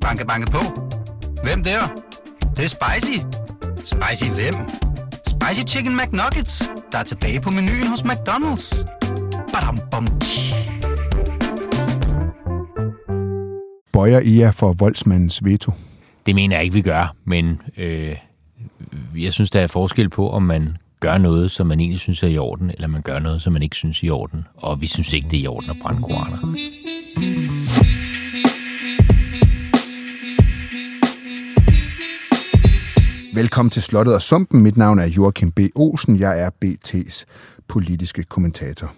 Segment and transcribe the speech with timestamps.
[0.00, 0.58] Banke, banke på.
[1.42, 1.80] Hvem der?
[2.40, 3.18] Det, det er spicy.
[3.76, 4.54] Spicy hvem?
[5.26, 8.84] Spicy Chicken McNuggets, der er tilbage på menuen hos McDonald's.
[9.52, 10.54] Badum, bom, tji.
[13.92, 15.72] Bøjer I jer for voldsmandens veto?
[16.26, 18.16] Det mener jeg ikke, vi gør, men øh,
[19.16, 22.28] jeg synes, der er forskel på, om man gør noget, som man egentlig synes er
[22.28, 24.46] i orden, eller man gør noget, som man ikke synes er i orden.
[24.56, 26.56] Og vi synes ikke, det er i orden at brænde koraner.
[33.40, 34.62] Velkommen til Slottet og Sumpen.
[34.62, 35.60] Mit navn er Joachim B.
[35.74, 36.18] Olsen.
[36.18, 37.24] Jeg er BT's
[37.68, 38.92] politiske kommentator.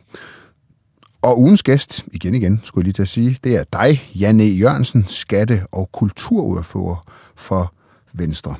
[1.23, 4.41] Og ugens gæst, igen igen, skulle jeg lige til at sige, det er dig, Jan
[4.41, 4.45] E.
[4.45, 7.05] Jørgensen, skatte- og kulturordfører
[7.37, 7.75] for
[8.13, 8.55] Venstre.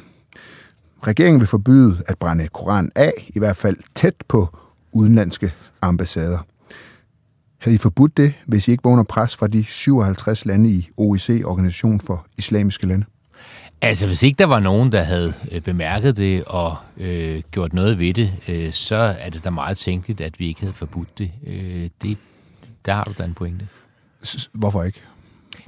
[1.07, 4.49] Regeringen vil forbyde at brænde Koran af, i hvert fald tæt på
[4.93, 6.39] udenlandske ambassader.
[7.59, 11.43] Havde I forbudt det, hvis I ikke vågner pres fra de 57 lande i OIC,
[11.45, 13.05] Organisation for Islamiske Lande?
[13.85, 17.99] Altså, hvis ikke der var nogen, der havde øh, bemærket det og øh, gjort noget
[17.99, 21.31] ved det, øh, så er det da meget tænkeligt, at vi ikke havde forbudt det.
[21.47, 22.19] Øh, det
[22.87, 23.69] der har du da en pointe.
[24.53, 25.01] Hvorfor ikke?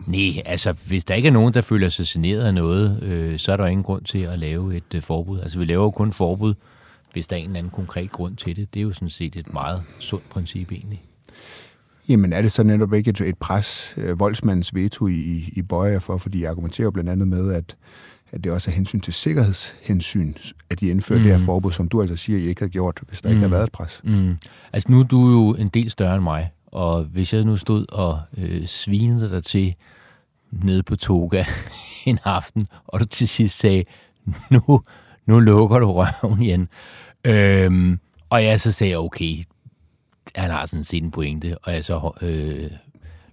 [0.06, 3.52] Nej, altså hvis der ikke er nogen, der føler sig generet af noget, øh, så
[3.52, 5.40] er der ingen grund til at lave et øh, forbud.
[5.40, 6.54] Altså vi laver jo kun forbud,
[7.12, 8.74] hvis der er en eller anden konkret grund til det.
[8.74, 11.02] Det er jo sådan set et meget sundt princip egentlig.
[12.08, 15.62] Jamen er det så netop ikke et, et pres, øh, voldsmandens veto i, i, i
[15.62, 17.76] bøjer for, fordi jeg argumenterer blandt andet med, at,
[18.34, 20.34] at det også er hensyn til sikkerhedshensyn,
[20.70, 21.24] at de indfører mm.
[21.24, 23.34] det her forbud, som du altså siger, I ikke har gjort, hvis der mm.
[23.34, 24.00] ikke har været et pres.
[24.04, 24.36] Mm.
[24.72, 27.86] Altså nu er du jo en del større end mig, og hvis jeg nu stod
[27.92, 29.74] og øh, svinede dig til
[30.50, 31.44] nede på Toga
[32.06, 33.84] en aften, og du til sidst sagde,
[34.50, 34.82] nu,
[35.26, 36.68] nu lukker du røven igen.
[37.24, 39.44] Øhm, og jeg så sagde, okay,
[40.34, 42.70] han har sådan set en pointe, og jeg så øh,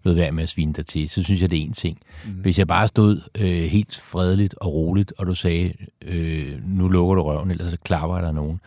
[0.04, 1.98] lod være med at svine dig til, så synes jeg, det er en ting.
[2.26, 2.32] Mm.
[2.32, 7.16] Hvis jeg bare stod øh, helt fredeligt og roligt, og du sagde, øh, nu lukker
[7.16, 8.60] du røven, ellers så klapper der nogen,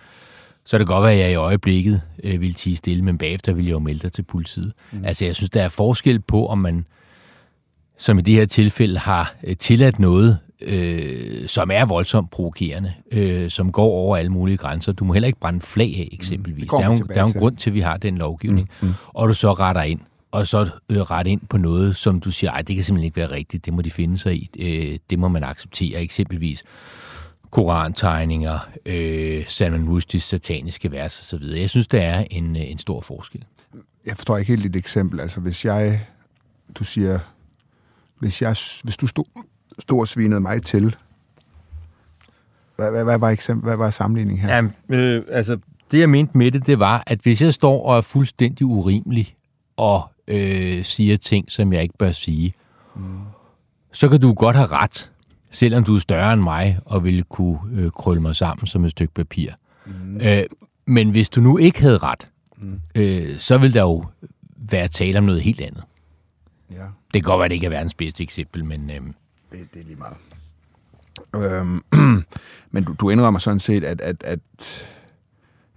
[0.65, 3.69] så det godt være, at jeg i øjeblikket øh, ville tige stille, men bagefter ville
[3.69, 4.73] jeg jo melde dig til politiet.
[4.93, 5.05] Mm.
[5.05, 6.87] Altså, jeg synes, der er forskel på, om man,
[7.99, 13.51] som i det her tilfælde, har øh, tilladt noget, øh, som er voldsomt provokerende, øh,
[13.51, 14.93] som går over alle mulige grænser.
[14.93, 16.63] Du må heller ikke brænde flag af, eksempelvis.
[16.63, 16.69] Mm.
[16.79, 18.71] Der er jo der er en grund til, at vi har den lovgivning.
[18.81, 18.89] Mm.
[18.89, 18.95] Mm.
[19.09, 20.01] Og du så retter ind,
[20.35, 23.17] og så øh, retter ind på noget, som du siger, ej, det kan simpelthen ikke
[23.17, 26.63] være rigtigt, det må de finde sig i, øh, det må man acceptere, eksempelvis
[27.51, 31.43] korantegninger, øh, Salman Rushdies sataniske vers osv.
[31.43, 33.45] Jeg synes, der er en, en stor forskel.
[34.07, 35.21] Jeg forstår ikke helt dit eksempel.
[35.21, 36.07] Altså, hvis jeg,
[36.75, 37.19] du siger,
[38.19, 39.25] hvis, jeg, hvis du stod,
[39.79, 40.97] stod og svinede mig til,
[42.77, 44.55] hvad, hvad, hvad, var, eksempel, hvad var sammenligningen her?
[44.55, 45.59] Jamen, øh, altså,
[45.91, 49.37] det jeg mente med det, det var, at hvis jeg står og er fuldstændig urimelig
[49.77, 52.55] og øh, siger ting, som jeg ikke bør sige,
[52.97, 53.21] mm.
[53.93, 55.11] så kan du godt have ret
[55.55, 58.91] selvom du er større end mig og ville kunne øh, krølle mig sammen som et
[58.91, 59.51] stykke papir.
[59.87, 60.21] Mm.
[60.21, 60.45] Øh,
[60.87, 62.81] men hvis du nu ikke havde ret, mm.
[62.95, 64.05] øh, så ville der jo
[64.57, 65.83] være tale om noget helt andet.
[66.71, 66.85] Ja.
[67.15, 68.91] Det kan godt være, at det ikke er verdens bedste eksempel, men...
[68.91, 69.01] Øh,
[69.53, 70.17] det, det er lige meget.
[71.37, 71.83] Øhm,
[72.73, 74.41] men du, du indrømmer sådan set, at, at, at,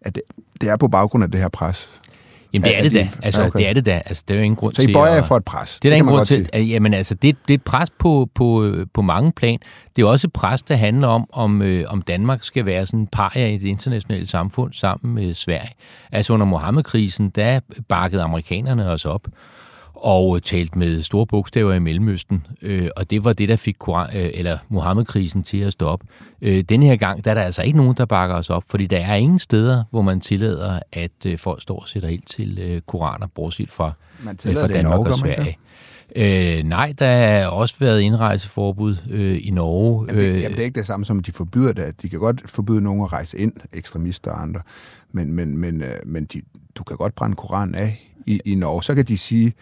[0.01, 0.23] at det,
[0.61, 1.89] det er på baggrund af det her pres.
[2.53, 3.09] Jamen det er, det da.
[3.23, 3.59] Altså, okay.
[3.59, 4.01] det er det da.
[4.05, 4.83] Altså, det er jo ingen grund til...
[4.83, 5.79] Så I bøjer at, for et pres?
[5.81, 6.49] Det er der ingen grund til.
[6.53, 9.59] At, jamen altså, det, det er et pres på, på, på mange plan.
[9.95, 12.99] Det er også et pres, der handler om, om, øh, om Danmark skal være sådan
[12.99, 15.71] en par i det internationale samfund sammen med Sverige.
[16.11, 17.59] Altså under Mohammed-krisen, der
[17.89, 19.27] bakkede amerikanerne os op
[20.05, 24.17] og talt med store bogstaver i Mellemøsten, øh, og det var det, der fik Koran,
[24.17, 26.07] øh, eller Mohammed-krisen til at stoppe.
[26.41, 28.87] Øh, denne her gang, der er der altså ikke nogen, der bakker os op, fordi
[28.87, 32.59] der er ingen steder, hvor man tillader, at øh, folk står og sætter ild til
[32.59, 33.91] øh, koraner, bortset fra,
[34.27, 35.57] øh, fra Danmark og Sverige.
[36.15, 40.05] Øh, nej, der har også været indrejseforbud øh, i Norge.
[40.07, 42.01] Jamen det, jamen det er ikke det samme som, at de forbyder det.
[42.01, 44.61] De kan godt forbyde nogen at rejse ind, ekstremister og andre,
[45.11, 46.41] men, men, men, øh, men de,
[46.75, 48.83] du kan godt brænde Koranen af i, i Norge.
[48.83, 49.53] Så kan de sige,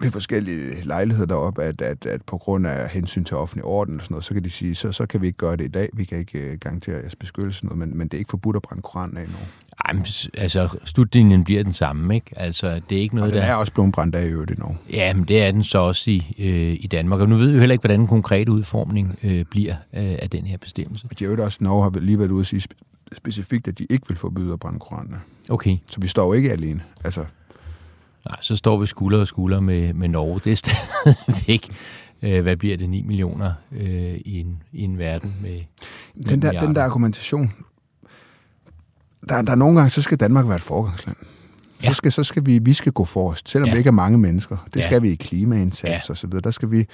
[0.00, 4.02] ved forskellige lejligheder deroppe, at, at, at på grund af hensyn til offentlig orden og
[4.02, 5.88] sådan noget, så kan de sige, så, så kan vi ikke gøre det i dag.
[5.92, 8.62] Vi kan ikke uh, garantere jeres beskyttelse noget, men, men det er ikke forbudt at
[8.62, 9.36] brænde Koranen af nu.
[9.84, 12.38] Ej, men, altså, slutlinjen bliver den samme, ikke?
[12.38, 13.48] Altså, det er ikke noget, og den der...
[13.48, 14.76] er også blevet brændt af i øvrigt endnu.
[14.92, 17.20] Ja, men det er den så også i, øh, i Danmark.
[17.20, 20.30] Og nu ved vi jo heller ikke, hvordan den konkrete udformning øh, bliver øh, af
[20.30, 21.06] den her bestemmelse.
[21.10, 22.62] Og de har jo også, Norge har lige været ude at sige
[23.16, 25.14] specifikt, at de ikke vil forbyde at brænde Koranen
[25.48, 25.76] Okay.
[25.86, 26.80] Så vi står jo ikke alene.
[27.04, 27.24] Altså,
[28.28, 30.40] Nej, så står vi skulder og skulder med, med Norge.
[30.44, 31.72] Det er stadigvæk,
[32.22, 35.60] øh, hvad bliver det, 9 millioner øh, i, en, i en verden med
[36.30, 37.52] den der, den der argumentation,
[39.28, 41.16] der, der er nogle gange, så skal Danmark være et forgangsland.
[41.80, 41.92] Så, ja.
[41.92, 43.74] skal, så skal vi, vi skal gå forrest, selvom ja.
[43.74, 44.56] vi ikke er mange mennesker.
[44.66, 44.84] Det ja.
[44.84, 46.12] skal vi i klimaindsats ja.
[46.12, 46.40] og så videre.
[46.40, 46.86] Der skal vi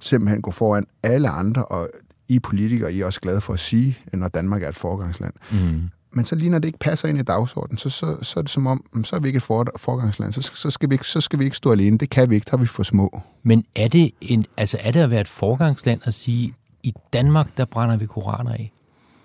[0.00, 1.88] simpelthen gå foran alle andre, og
[2.28, 5.32] I politikere I er også glade for at sige, når Danmark er et forgangsland.
[5.52, 5.88] Mm.
[6.14, 8.50] Men så lige når det ikke passer ind i dagsordenen, så, så, så er det
[8.50, 11.20] som om, så er vi ikke et for, forgangsland, så, så, skal vi ikke, så
[11.20, 11.98] skal vi ikke stå alene.
[11.98, 13.20] Det kan vi ikke, der er vi for små.
[13.42, 17.56] Men er det, en, altså er det at være et forgangsland at sige, i Danmark,
[17.56, 18.72] der brænder vi koraner af?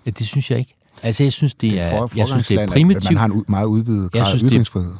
[0.06, 0.74] Ja, det synes jeg ikke.
[1.02, 3.04] Altså, jeg synes, det, Det er er, for, jeg synes, det er at primitivt.
[3.04, 4.92] man har en meget udvidet Jeg grad af det- ytringsfrihed.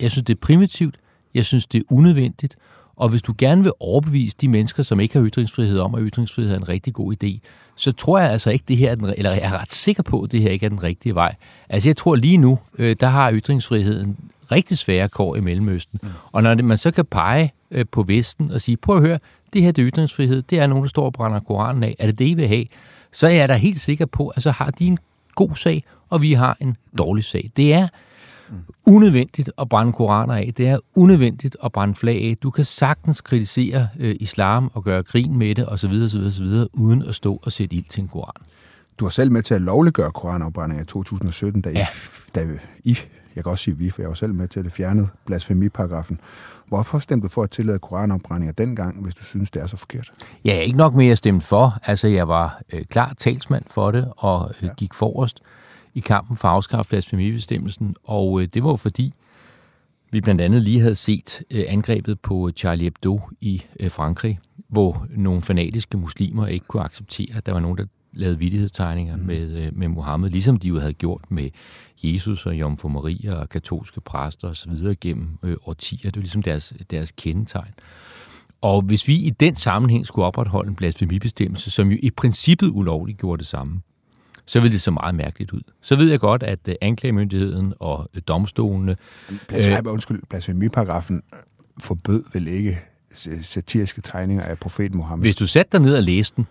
[0.00, 0.96] Jeg synes, det er primitivt.
[1.34, 2.56] Jeg synes, det er unødvendigt.
[2.96, 6.52] Og hvis du gerne vil overbevise de mennesker, som ikke har ytringsfrihed om, at ytringsfrihed
[6.52, 7.38] er en rigtig god idé,
[7.76, 10.22] så tror jeg altså ikke, det her er den, eller jeg er ret sikker på,
[10.22, 11.34] at det her ikke er den rigtige vej.
[11.68, 14.16] Altså jeg tror lige nu, øh, der har ytringsfriheden
[14.52, 16.00] rigtig svære kår i Mellemøsten.
[16.02, 16.08] Mm.
[16.32, 19.18] Og når man så kan pege øh, på Vesten og sige, prøv at høre,
[19.52, 21.96] det her det er ytringsfrihed, det er nogen, der står og brænder Koranen af.
[21.98, 22.64] Er det det, I vil have?
[23.12, 24.98] Så er jeg da helt sikker på, at så har de en
[25.34, 27.50] god sag, og vi har en dårlig sag.
[27.56, 27.88] Det er
[28.86, 30.52] unødvendigt at brænde koraner af.
[30.56, 32.36] Det er unødvendigt at brænde flag af.
[32.42, 37.02] Du kan sagtens kritisere øh, islam og gøre grin med det osv., osv., osv., uden
[37.02, 38.42] at stå og sætte ild til en koran.
[38.98, 41.80] Du var selv med til at lovliggøre koranafbrænding i 2017, da, Ja.
[41.80, 41.84] I,
[42.34, 42.46] da
[42.84, 42.98] I,
[43.36, 46.20] jeg kan også sige vi, for jeg var selv med til at det fjernede blasfemiparagrafen.
[46.68, 50.12] Hvorfor stemte du for at tillade koranafbrændinger dengang, hvis du synes, det er så forkert?
[50.44, 51.78] Jeg er ikke nok med at stemme for.
[51.82, 55.40] Altså, jeg var øh, klar talsmand for det og øh, gik forrest
[55.94, 57.94] i kampen for at afskaffe blasfemibestemmelsen.
[58.04, 59.12] Og øh, det var jo fordi,
[60.10, 64.38] vi blandt andet lige havde set øh, angrebet på Charlie Hebdo i øh, Frankrig,
[64.68, 69.22] hvor nogle fanatiske muslimer ikke kunne acceptere, at der var nogen, der lavede vidighedstegninger mm.
[69.22, 71.50] med, øh, med Mohammed, ligesom de jo havde gjort med
[72.02, 74.94] Jesus og Jomfru Maria og katolske præster osv.
[75.00, 76.10] gennem øh, årtier.
[76.10, 77.74] Det var ligesom deres, deres kendetegn.
[78.60, 83.18] Og hvis vi i den sammenhæng skulle opretholde en blasfemibestemmelse, som jo i princippet ulovligt
[83.18, 83.80] gjorde det samme,
[84.46, 85.60] så ville det så meget mærkeligt ud.
[85.80, 88.96] Så ved jeg godt, at øh, anklagemyndigheden og øh, domstolene
[89.48, 91.22] Blasfemi, øh, undskyld, blasfemiparagrafen
[91.82, 92.78] forbød vel ikke
[93.42, 95.24] satiriske tegninger af profeten Mohammed?
[95.24, 96.46] Hvis du satte dig ned og læste den,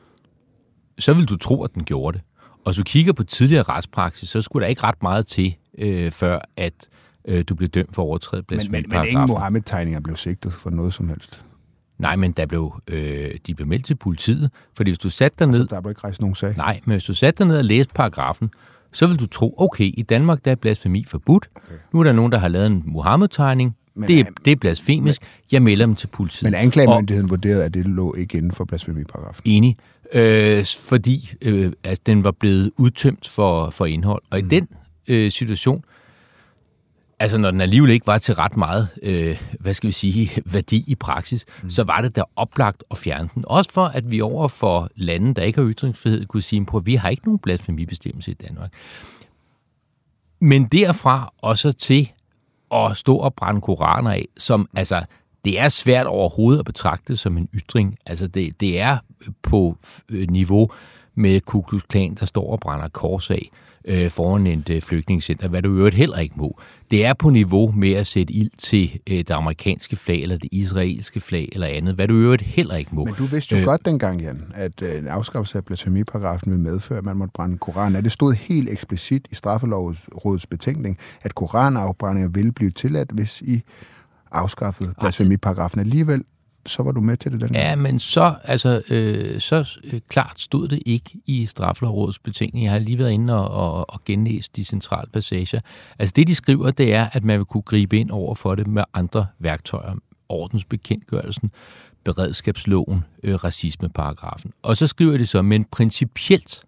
[0.99, 2.25] så vil du tro, at den gjorde det.
[2.65, 6.11] Og hvis du kigger på tidligere retspraksis, så skulle der ikke ret meget til, øh,
[6.11, 6.73] før at
[7.25, 9.27] øh, du blev dømt for at overtræde men, men, men ingen.
[9.27, 11.45] Mohammed-tegninger blev sigtet for noget som helst.
[12.03, 15.47] Nej, men der blev, øh, de blev meldt til politiet, fordi hvis du satte dig
[15.47, 15.67] ned...
[15.67, 16.53] Der blev ikke rejst nogen sag.
[16.57, 18.49] Nej, men hvis du satte dig ned og læste paragrafen,
[18.91, 21.49] så vil du tro, okay, i Danmark der er blasfemi forbudt.
[21.55, 21.75] Okay.
[21.93, 23.75] Nu er der nogen, der har lavet en Muhammed-tegning.
[23.95, 25.21] Men Det er, det er blasfemisk.
[25.51, 26.51] Jeg melder dem til politiet.
[26.51, 29.41] Men anklagemyndigheden vurderede, at det lå ikke inden for blasfemiparagrafen.
[29.45, 29.75] Enig.
[30.13, 34.21] Øh, fordi øh, at den var blevet udtømt for, for indhold.
[34.29, 34.67] Og i den
[35.07, 35.83] øh, situation,
[37.23, 40.83] altså når den alligevel ikke var til ret meget, øh, hvad skal vi sige, værdi
[40.87, 41.69] i praksis, mm.
[41.69, 43.43] så var det da oplagt at fjerne den.
[43.47, 46.85] Også for, at vi over for lande, der ikke har ytringsfrihed, kunne sige, på, at
[46.85, 48.71] vi har ikke nogen blasfemibestemmelse i Danmark.
[50.39, 52.11] Men derfra og så til
[52.71, 55.05] at stå og brænde koraner af, som altså,
[55.45, 57.97] det er svært overhovedet at betragte som en ytring.
[58.05, 58.97] Altså, det, det er
[59.43, 59.77] på
[60.09, 60.71] øh, niveau
[61.15, 63.49] med Ku Klux Klan, der står og brænder kors af
[63.85, 66.59] øh, foran et øh, flygtningscenter, hvad du i øvrigt heller ikke må.
[66.91, 70.49] Det er på niveau med at sætte ild til øh, det amerikanske flag, eller det
[70.51, 73.05] israelske flag, eller andet, hvad du i øvrigt heller ikke må.
[73.05, 76.63] Men du vidste jo øh, godt dengang, Jan, at øh, en afskaffelse af blasfemiparagrafen ville
[76.63, 78.01] medføre, at man måtte brænde koraner.
[78.01, 83.61] Det stod helt eksplicit i straffelovrådets betænkning, at koranafbrændinger ville blive tilladt, hvis I
[84.31, 85.79] afskaffede blasfemiparagrafen.
[85.79, 86.23] Alligevel,
[86.65, 87.65] så var du med til det dengang.
[87.65, 92.65] Ja, men så, altså, øh, så øh, klart stod det ikke i Straffelovrådets betænkning.
[92.65, 95.59] Jeg har lige været inde og, og, og genlæst de centrale passager.
[95.99, 98.67] Altså det, de skriver, det er, at man vil kunne gribe ind over for det
[98.67, 99.95] med andre værktøjer.
[100.29, 101.51] Ordensbekendtgørelsen,
[102.03, 104.51] beredskabsloven, øh, racismeparagrafen.
[104.61, 106.61] Og så skriver de så, men principielt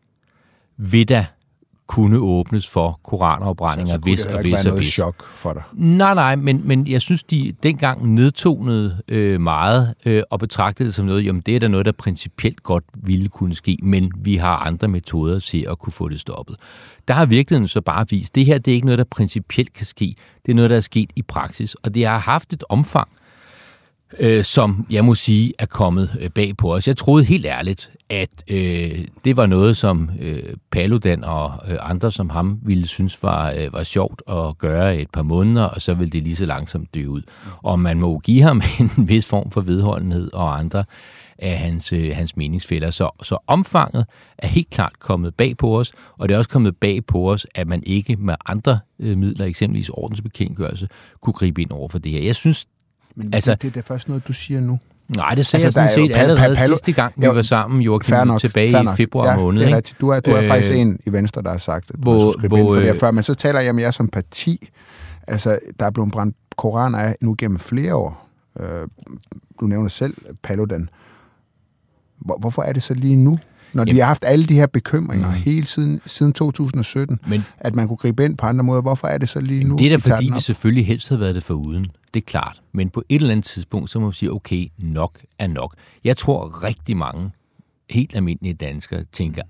[0.78, 1.26] vil der
[1.88, 4.88] kunne åbnes for koranafbrændinger, så hvis og hvis og hvis.
[4.88, 5.64] chok for dig.
[5.74, 10.96] Nej, nej, men, men jeg synes, de dengang nedtonede øh, meget øh, og betragtede det
[10.96, 14.36] som noget, jamen det er da noget, der principielt godt ville kunne ske, men vi
[14.36, 16.56] har andre metoder til at kunne få det stoppet.
[17.08, 19.86] Der har virkeligheden så bare vist, det her det er ikke noget, der principielt kan
[19.86, 20.16] ske.
[20.46, 23.25] Det er noget, der er sket i praksis, og det har haft et omfang, øh,
[24.20, 26.88] Øh, som jeg må sige er kommet øh, bag på os.
[26.88, 32.12] Jeg troede helt ærligt, at øh, det var noget, som øh, Paludan og øh, andre
[32.12, 35.94] som ham ville synes var, øh, var sjovt at gøre et par måneder, og så
[35.94, 37.22] ville det lige så langsomt dø ud.
[37.64, 40.84] Og man må give ham en vis form for vedholdenhed og andre
[41.40, 42.92] af hans, øh, hans meningsfælder.
[42.92, 44.06] Så, så omfanget
[44.38, 47.48] er helt klart kommet bag på os, og det er også kommet bag på os,
[47.56, 50.88] at man ikke med andre øh, midler, eksempelvis ordensbekendtgørelse,
[51.22, 52.22] kunne gribe ind over for det her.
[52.22, 52.68] Jeg synes,
[53.16, 54.80] men Altså- det, det er først noget, du siger nu.
[55.10, 57.42] Nej, det sagde Altså, jeg sådan set allerede pa- palo- sidste gang, vi Jo, var
[57.42, 59.60] sammen, Joachim, nok, tilbage i februar ja, måned.
[59.60, 59.78] Det er ikke?
[59.78, 60.02] rigtigt.
[60.02, 62.20] Du er, du er Øh, faktisk en i Venstre, der har sagt, at hvor- du
[62.22, 63.12] skulle skrive ind hvor, for det her øh, før.
[63.12, 64.70] Men så taler jeg jer som parti.
[65.28, 68.28] Altså, der er blevet brændt koraner af nu gennem flere år.
[68.60, 68.88] Øh,
[69.60, 70.90] du nævner selv Paludan.
[72.20, 73.40] Hvor, hvorfor er det så lige nu?
[73.76, 75.34] Når Jamen, de har haft alle de her bekymringer mm.
[75.34, 78.82] hele siden, siden 2017, men, at man kunne gribe ind på andre måder.
[78.82, 79.76] Hvorfor er det så lige nu?
[79.78, 81.86] Det er da fordi, vi selvfølgelig helst havde været det for uden.
[82.14, 82.62] Det er klart.
[82.74, 85.76] Men på et eller andet tidspunkt, så må man sige, okay, nok er nok.
[86.04, 87.32] Jeg tror rigtig mange
[87.90, 89.42] helt almindelige danskere tænker,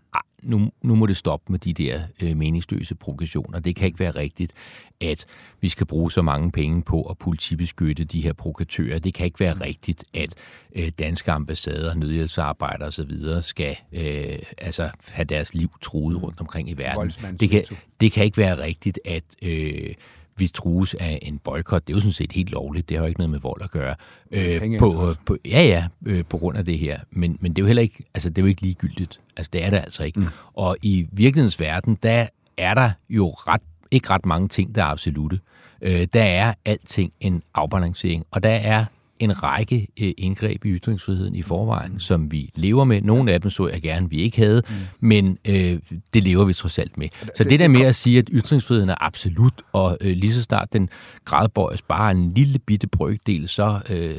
[0.45, 3.59] nu, nu må det stoppe med de der øh, meningsløse provokationer.
[3.59, 4.53] Det kan ikke være rigtigt,
[5.01, 5.25] at
[5.61, 8.99] vi skal bruge så mange penge på at politibeskytte de her provokatører.
[8.99, 10.35] Det kan ikke være rigtigt, at
[10.75, 13.41] øh, danske ambassader, nødhjælpsarbejdere osv.
[13.41, 17.37] skal øh, altså have deres liv truet rundt omkring i verden.
[17.39, 17.63] Det kan,
[18.01, 19.23] det kan ikke være rigtigt, at...
[19.41, 19.93] Øh,
[20.37, 21.87] vi trues af en boykot.
[21.87, 22.89] Det er jo sådan set helt lovligt.
[22.89, 23.95] Det har jo ikke noget med vold at gøre.
[24.31, 26.99] Øh, på, på, ja, ja, øh, på grund af det her.
[27.11, 29.19] Men, men det er jo heller ikke, altså, det er jo ikke ligegyldigt.
[29.37, 30.19] Altså, det er det altså ikke.
[30.19, 30.25] Mm.
[30.53, 32.27] Og i virkelighedens verden, der
[32.57, 33.61] er der jo ret,
[33.91, 35.39] ikke ret mange ting, der er absolute.
[35.81, 38.85] Øh, der er alting en afbalancering, og der er
[39.19, 43.01] en række øh, indgreb i ytringsfriheden i forvejen, som vi lever med.
[43.01, 45.07] Nogle af dem så jeg gerne, vi ikke havde, mm.
[45.07, 45.79] men øh,
[46.13, 47.07] det lever vi trods alt med.
[47.35, 50.41] Så det, det der med at sige, at ytringsfriheden er absolut, og øh, lige så
[50.41, 50.89] snart den
[51.25, 54.15] gradbøjes bare en lille bitte brøkdel, så øh,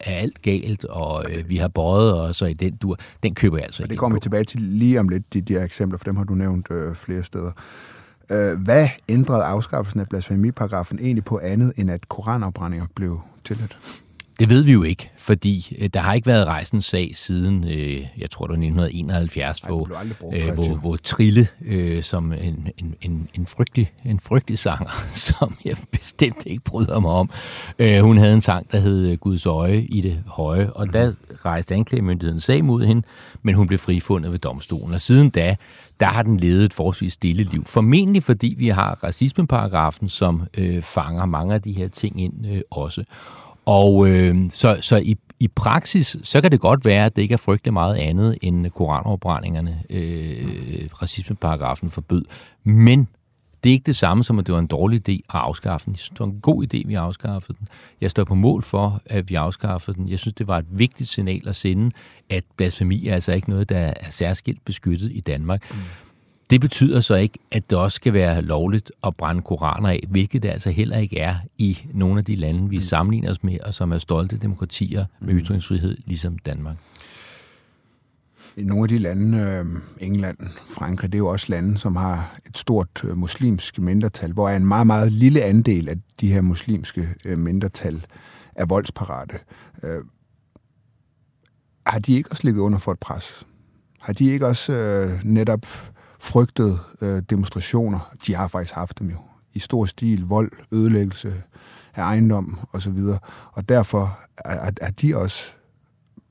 [0.00, 3.56] er alt galt, og øh, vi har bøjet og så i den dur, den køber
[3.56, 3.90] jeg altså ikke.
[3.90, 6.24] Det kommer vi tilbage til lige om lidt, de, de her eksempler, for dem har
[6.24, 7.52] du nævnt øh, flere steder.
[8.30, 13.78] Øh, hvad ændrede afskaffelsen af blasfemiparagrafen egentlig på andet, end at koranafbrændinger blev tilladt?
[14.40, 18.06] Det ved vi jo ikke, fordi øh, der har ikke været rejsens sag siden, øh,
[18.18, 19.88] jeg tror det var 1971, Ej, hvor,
[20.34, 24.90] øh, hvor, hvor Trille, øh, som en, en, en, en, frygtelig, en frygtelig sanger,
[25.30, 27.30] som jeg bestemt ikke bryder mig om,
[27.78, 30.92] øh, hun havde en sang, der hed Guds øje i det høje, og mm.
[30.92, 31.12] der
[31.44, 33.02] rejste anklagemyndigheden sag mod hende,
[33.42, 34.94] men hun blev frifundet ved domstolen.
[34.94, 35.56] Og siden da,
[36.00, 37.64] der har den levet et forholdsvis stille liv.
[37.66, 42.60] Formentlig fordi vi har racismeparagrafen, som øh, fanger mange af de her ting ind øh,
[42.70, 43.04] også.
[43.66, 47.32] Og øh, så, så i, i praksis, så kan det godt være, at det ikke
[47.32, 52.24] er frygtelig meget andet end koranafbrændingerne, øh, racismeparagrafen forbød.
[52.64, 53.08] Men
[53.64, 55.92] det er ikke det samme som, at det var en dårlig idé at afskaffe den.
[55.92, 57.68] Jeg synes, det var en god idé, at vi afskaffede den.
[58.00, 60.08] Jeg står på mål for, at vi afskaffede den.
[60.08, 61.90] Jeg synes, det var et vigtigt signal at sende,
[62.30, 65.70] at blasfemi er altså ikke noget, der er særskilt beskyttet i Danmark.
[65.70, 65.76] Mm.
[66.50, 70.42] Det betyder så ikke, at det også skal være lovligt at brænde koraner af, hvilket
[70.42, 72.82] det altså heller ikke er i nogle af de lande, vi mm.
[72.82, 75.40] sammenligner os med, og som er stolte demokratier med mm.
[75.40, 76.76] ytringsfrihed, ligesom Danmark.
[78.56, 79.66] I nogle af de lande, øh,
[79.98, 80.36] England,
[80.68, 84.56] Frankrig, det er jo også lande, som har et stort øh, muslimsk mindretal, hvor er
[84.56, 88.06] en meget, meget lille andel af de her muslimske øh, mindretal
[88.54, 89.34] er voldsparate.
[91.86, 93.46] Har de ikke også ligget under for et pres?
[94.00, 94.72] Har de ikke også
[95.24, 95.66] netop
[96.20, 98.14] frygtede øh, demonstrationer.
[98.26, 99.16] De har faktisk haft dem jo.
[99.52, 101.42] I stor stil, vold, ødelæggelse
[101.94, 102.98] af ejendom osv.
[103.52, 105.44] Og derfor er, er de også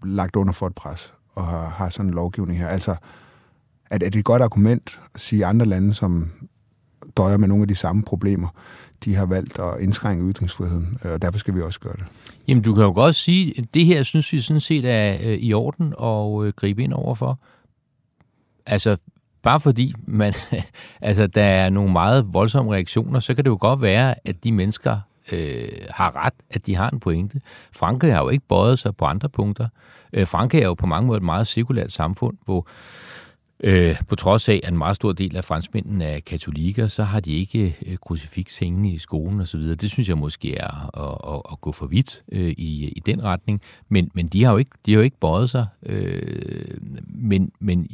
[0.03, 2.67] lagt under for et pres og har, har sådan en lovgivning her.
[2.67, 2.95] Altså,
[3.89, 6.31] at, er det et godt argument at sige, at andre lande, som
[7.17, 8.47] døjer med nogle af de samme problemer,
[9.05, 12.05] de har valgt at indskrænke ytringsfriheden, øh, og derfor skal vi også gøre det.
[12.47, 15.37] Jamen, du kan jo godt sige, at det her synes vi sådan set er øh,
[15.37, 17.39] i orden at øh, gribe ind overfor.
[18.65, 18.97] Altså,
[19.41, 20.33] bare fordi man,
[21.01, 24.51] altså, der er nogle meget voldsomme reaktioner, så kan det jo godt være, at de
[24.51, 24.99] mennesker
[25.31, 27.41] øh, har ret, at de har en pointe.
[27.71, 29.67] Frankrig har jo ikke bøjet sig på andre punkter.
[30.13, 32.67] Øh, Frankrig er jo på mange måder et meget sekulært samfund, hvor
[33.63, 37.19] øh, på trods af, at en meget stor del af franskmændene er katolikker, så har
[37.19, 39.61] de ikke øh, krucifiks hængende i skolen osv.
[39.61, 43.23] Det synes jeg måske er at, at, at gå for vidt øh, i, i den
[43.23, 43.61] retning.
[43.89, 45.67] Men, men de har jo ikke, de har jo ikke bøjet sig.
[45.83, 46.77] Øh,
[47.07, 47.87] men, men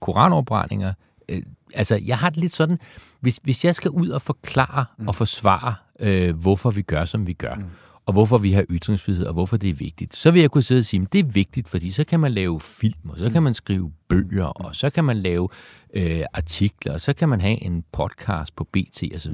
[0.00, 0.92] koranopbrændinger.
[1.28, 1.42] Øh,
[1.74, 2.78] altså, jeg har det lidt sådan,
[3.20, 5.08] hvis, hvis jeg skal ud og forklare mm.
[5.08, 7.70] og forsvare, øh, hvorfor vi gør, som vi gør, mm
[8.06, 10.78] og hvorfor vi har ytringsfrihed, og hvorfor det er vigtigt, så vil jeg kunne sidde
[10.78, 13.42] og sige, at det er vigtigt, fordi så kan man lave film, og så kan
[13.42, 15.48] man skrive bøger, og så kan man lave
[15.94, 19.32] øh, artikler, og så kan man have en podcast på BT osv.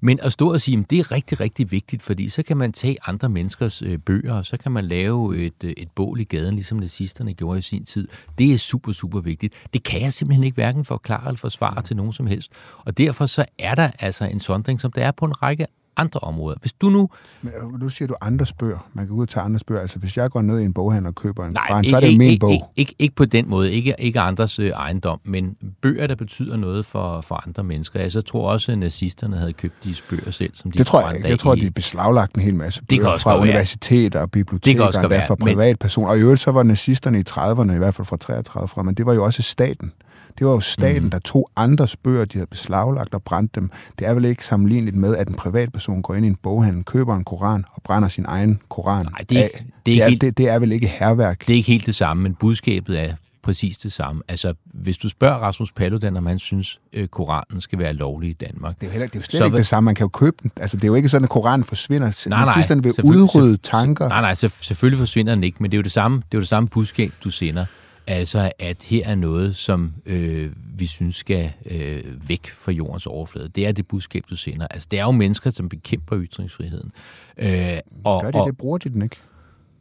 [0.00, 2.72] Men at stå og sige, at det er rigtig, rigtig vigtigt, fordi så kan man
[2.72, 6.24] tage andre menneskers øh, bøger, og så kan man lave et, øh, et bål i
[6.24, 8.08] gaden, ligesom nazisterne gjorde i sin tid.
[8.38, 9.54] Det er super, super vigtigt.
[9.72, 12.52] Det kan jeg simpelthen ikke hverken forklare eller forsvare til nogen som helst.
[12.78, 16.20] Og derfor så er der altså en sondring, som der er på en række andre
[16.20, 16.56] områder.
[16.60, 17.08] Hvis du nu...
[17.42, 18.88] Men øh, nu siger du andre bøger.
[18.92, 19.80] Man kan ud og tage andre bøger.
[19.80, 22.00] Altså, hvis jeg går ned i en boghandel og køber en Nej, Koran, så er
[22.00, 22.52] det ikke, min ikke, bog.
[22.52, 23.72] Ikke, ikke, ikke på den måde.
[23.72, 28.00] Ikke, ikke andres øh, ejendom, men bøger, der betyder noget for, for andre mennesker.
[28.00, 31.06] Jeg så tror også, at nazisterne havde købt disse bøger selv, som de Det tror
[31.06, 31.28] jeg ikke.
[31.28, 31.60] Jeg tror, i...
[31.60, 36.08] de beslaglagt en hel masse bøger fra universiteter og biblioteker, kan også fra privatpersoner.
[36.08, 38.94] Og i øvrigt så var nazisterne i 30'erne, i hvert fald fra 33 fra, men
[38.94, 39.92] det var jo også staten.
[40.38, 41.10] Det var jo staten, mm.
[41.10, 43.70] der tog andres bøger, de havde beslaglagt og brændt dem.
[43.98, 47.16] Det er vel ikke sammenligneligt med, at en privatperson går ind i en boghandel, køber
[47.16, 49.50] en koran og brænder sin egen koran Nej, det er, af.
[49.52, 51.40] Det er, det, er helt, det, det er vel ikke herværk?
[51.46, 53.14] Det er ikke helt det samme, men budskabet er
[53.44, 54.22] præcis det samme.
[54.28, 58.32] Altså, hvis du spørger Rasmus Paludan, om han synes, øh, Koranen skal være lovlig i
[58.32, 58.74] Danmark.
[58.74, 59.84] Det er jo, heller, det er jo slet så, ikke det samme.
[59.84, 60.50] Man kan jo købe den.
[60.56, 62.26] Altså, det er jo ikke sådan, at Koranen forsvinder.
[62.28, 62.64] Nej, nej.
[62.68, 64.08] Den vil udrydde tanker.
[64.08, 66.40] Nej, nej, selvfølgelig forsvinder den ikke, men det er jo det samme, det er jo
[66.40, 67.66] det samme budskab, du sender.
[68.06, 73.48] Altså, at her er noget, som øh, vi synes skal øh, væk fra jordens overflade.
[73.48, 74.66] Det er det budskab, du sender.
[74.70, 76.92] Altså, det er jo mennesker, som bekæmper ytringsfriheden.
[77.38, 78.56] Øh, og, Gør de og, det?
[78.56, 79.16] Bruger de den ikke?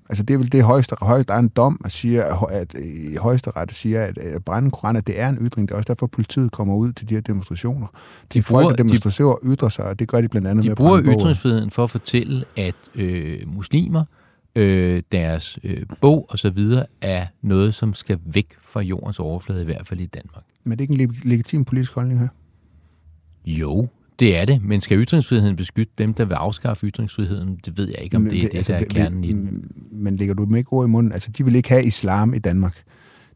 [0.10, 3.16] Altså det er vel det højeste, højeste der er en dom, at siger, at i
[3.16, 5.68] højesteret siger, at, at brænde koraner, det er en ytring.
[5.68, 7.88] Det er også derfor, politiet kommer ud til de her demonstrationer.
[8.34, 10.68] De, de folk, der demonstrationer, de, ytrer sig, og det gør de blandt andet de
[10.68, 14.06] med at bruger ytringsfriheden for at fortælle, at øh, muslimer,
[14.56, 19.62] øh, deres øh, bog og så videre er noget, som skal væk fra jordens overflade,
[19.62, 20.44] i hvert fald i Danmark.
[20.64, 22.28] Men det er ikke en legitim politisk holdning her?
[23.46, 23.88] Jo,
[24.20, 27.60] det er det, men skal ytringsfriheden beskytte dem, der vil afskaffe ytringsfriheden?
[27.66, 29.72] Det ved jeg ikke, om men, det er det, altså, der er kernen i den.
[29.92, 31.12] Men lægger du dem ikke ord i munden?
[31.12, 32.84] Altså, de vil ikke have islam i Danmark.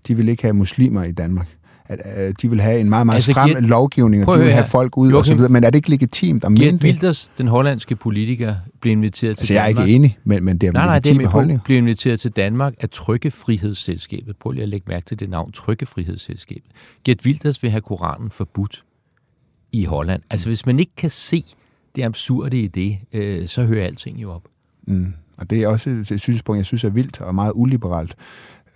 [0.07, 1.56] De vil ikke have muslimer i Danmark.
[1.89, 4.53] At, at de vil have en meget, meget altså, stram Gert, lovgivning, og de vil
[4.53, 5.51] have folk ud og så videre.
[5.51, 9.53] Men er det ikke legitimt at Gert Wilders, den hollandske politiker, blev inviteret til altså,
[9.53, 9.75] Danmark.
[9.75, 11.61] jeg er ikke enig, men, men det er nej, nej, det er holdning.
[11.63, 14.35] blev inviteret til Danmark af Trykkefrihedsselskabet.
[14.37, 16.71] Prøv lige at lægge mærke til det navn, Trykkefrihedsselskabet.
[17.05, 18.83] Gert Wilders vil have Koranen forbudt
[19.71, 20.21] i Holland.
[20.29, 21.43] Altså hvis man ikke kan se
[21.95, 24.43] det absurde i det, øh, så hører alting jo op.
[24.87, 25.13] Mm.
[25.37, 28.15] Og det er også et synspunkt, jeg synes er vildt og meget uliberalt.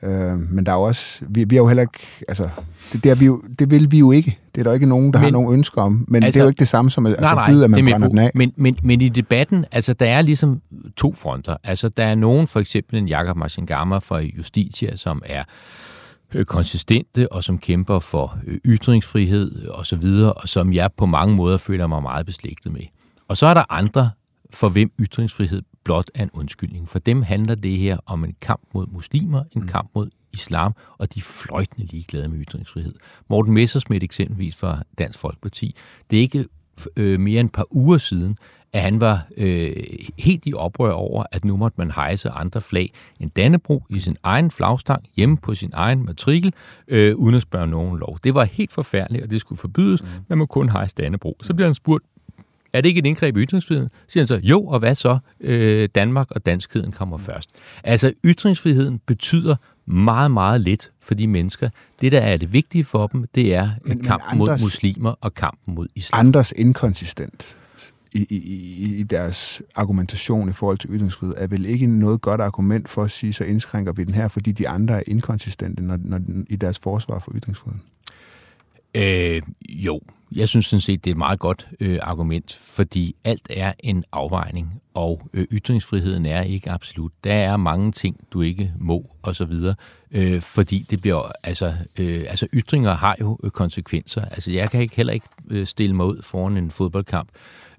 [0.03, 2.49] Øh, men der er også, vi, vi har jo heller ikke, altså,
[2.93, 4.37] det, det, er vi jo, det vil vi jo ikke.
[4.55, 6.05] Det er der ikke nogen, der men, har nogen ønsker om.
[6.07, 7.85] Men altså, det er jo altså- ikke det samme som at nej, forbyde, at man
[7.85, 8.31] brænder den af.
[8.35, 10.61] Men, men, men i debatten, altså der er ligesom
[10.97, 11.57] to fronter.
[11.63, 15.43] Altså der er nogen, for eksempel en Jakob Machengama fra Justitia, som er
[16.33, 21.05] Øh, konsistente og som kæmper for øh, ytringsfrihed og så videre, og som jeg på
[21.05, 22.81] mange måder føler mig meget beslægtet med.
[23.27, 24.09] Og så er der andre,
[24.53, 26.89] for hvem ytringsfrihed blot er en undskyldning.
[26.89, 29.67] For dem handler det her om en kamp mod muslimer, en mm.
[29.67, 32.93] kamp mod islam, og de er fløjtende ligeglade med ytringsfrihed.
[33.29, 35.75] Morten Messersmith eksempelvis fra Dansk Folkeparti,
[36.11, 36.45] det er ikke
[36.95, 38.37] øh, mere end et par uger siden,
[38.73, 39.75] at han var øh,
[40.19, 44.17] helt i oprør over, at nu måtte man hejse andre flag end Dannebro i sin
[44.23, 46.53] egen flagstang hjemme på sin egen matrikel,
[46.87, 48.17] øh, uden at spørge nogen lov.
[48.23, 50.03] Det var helt forfærdeligt, og det skulle forbydes.
[50.03, 50.07] Mm.
[50.27, 51.37] Man må kun hejse Dannebro.
[51.41, 52.03] Så bliver han spurgt,
[52.73, 53.89] er det ikke et indgreb i ytringsfriheden?
[53.89, 55.19] Så siger han så, jo, og hvad så?
[55.39, 57.23] Øh, Danmark og danskheden kommer mm.
[57.23, 57.49] først.
[57.83, 59.55] Altså, ytringsfriheden betyder
[59.85, 61.69] meget, meget lidt for de mennesker.
[62.01, 65.15] Det, der er det vigtige for dem, det er men, kampen men Anders, mod muslimer
[65.21, 66.19] og kampen mod islam.
[66.19, 67.55] Anders inkonsistent
[68.13, 72.89] i, i, i deres argumentation i forhold til ytringsfrihed, er vel ikke noget godt argument
[72.89, 76.19] for at sige, så indskrænker vi den her, fordi de andre er inkonsistente når, når,
[76.49, 77.81] i deres forsvar for ytringsfriheden?
[78.95, 79.99] Øh, jo,
[80.31, 84.03] jeg synes sådan set, det er et meget godt øh, argument, fordi alt er en
[84.11, 87.11] afvejning, og øh, ytringsfriheden er ikke absolut.
[87.23, 89.75] Der er mange ting, du ikke må, og så videre,
[90.11, 94.25] øh, fordi det bliver, altså, øh, altså ytringer har jo øh, konsekvenser.
[94.25, 97.29] Altså jeg kan ikke heller ikke øh, stille mig ud foran en fodboldkamp,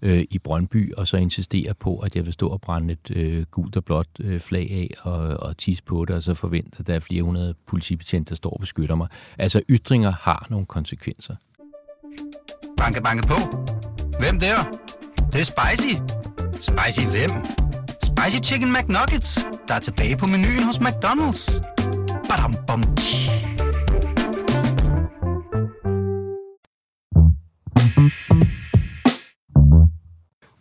[0.03, 3.45] øh, i Brøndby, og så insistere på, at jeg vil stå og brænde et øh,
[3.51, 6.87] gult og blåt øh, flag af og, og tisse på det, og så forvente, at
[6.87, 9.09] der er flere hundrede politibetjente, der står og beskytter mig.
[9.39, 11.37] Altså, ytringer har nogle konsekvenser.
[12.83, 13.39] Banke, banke på.
[14.19, 14.57] Hvem der?
[15.17, 15.95] Det, det er spicy.
[16.53, 17.31] Spicy hvem?
[18.03, 21.63] Spicy Chicken McNuggets, der er tilbage på menuen hos McDonald's.
[22.29, 23.31] Badum, bom, tji.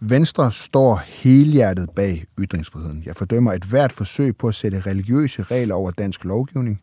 [0.01, 3.03] Venstre står helhjertet bag ytringsfriheden.
[3.05, 6.81] Jeg fordømmer et hvert forsøg på at sætte religiøse regler over dansk lovgivning.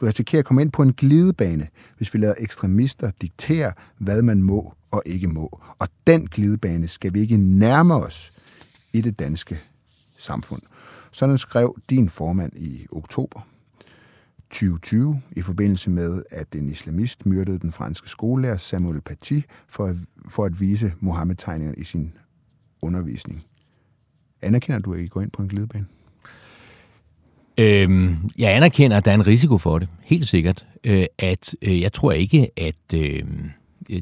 [0.00, 4.42] Vi risikerer at komme ind på en glidebane, hvis vi lader ekstremister diktere, hvad man
[4.42, 5.60] må og ikke må.
[5.78, 8.32] Og den glidebane skal vi ikke nærme os
[8.92, 9.60] i det danske
[10.18, 10.62] samfund.
[11.12, 13.40] Sådan skrev din formand i oktober
[14.50, 19.96] 2020 i forbindelse med, at en islamist myrdede den franske skolelærer Samuel Paty for at,
[20.28, 22.12] for at vise Mohammed-tegningerne i sin
[22.82, 23.44] undervisning.
[24.42, 25.86] Anerkender du, at I går ind på en glidebane?
[27.58, 29.88] Øhm, jeg anerkender, at der er en risiko for det.
[30.04, 30.66] Helt sikkert.
[30.84, 33.24] Øh, at øh, Jeg tror ikke, at øh,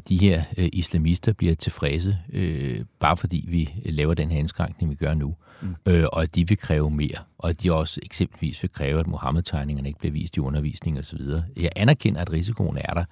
[0.09, 4.97] de her øh, islamister bliver tilfredse, øh, bare fordi vi laver den her indskrænkning, vi
[4.97, 5.35] gør nu.
[5.63, 5.75] Mm.
[5.87, 7.19] Øh, og at de vil kræve mere.
[7.39, 11.21] Og at de også eksempelvis vil kræve, at Mohammed-tegningerne ikke bliver vist i undervisning osv.
[11.57, 13.05] Jeg anerkender, at risikoen er der.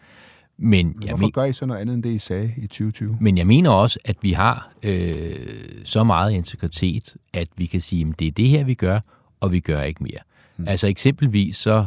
[0.59, 3.17] Men, men hvorfor men, gør I så noget andet end det, I sagde i 2020?
[3.21, 5.37] Men jeg mener også, at vi har øh,
[5.85, 9.01] så meget integritet, at vi kan sige, at det er det her, vi gør,
[9.41, 10.21] og vi gør ikke mere.
[10.57, 10.69] Mm.
[10.69, 11.87] Altså eksempelvis så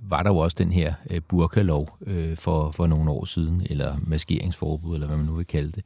[0.00, 3.96] var der jo også den her øh, burkalov øh, for, for nogle år siden, eller
[4.06, 5.84] maskeringsforbud, eller hvad man nu vil kalde det.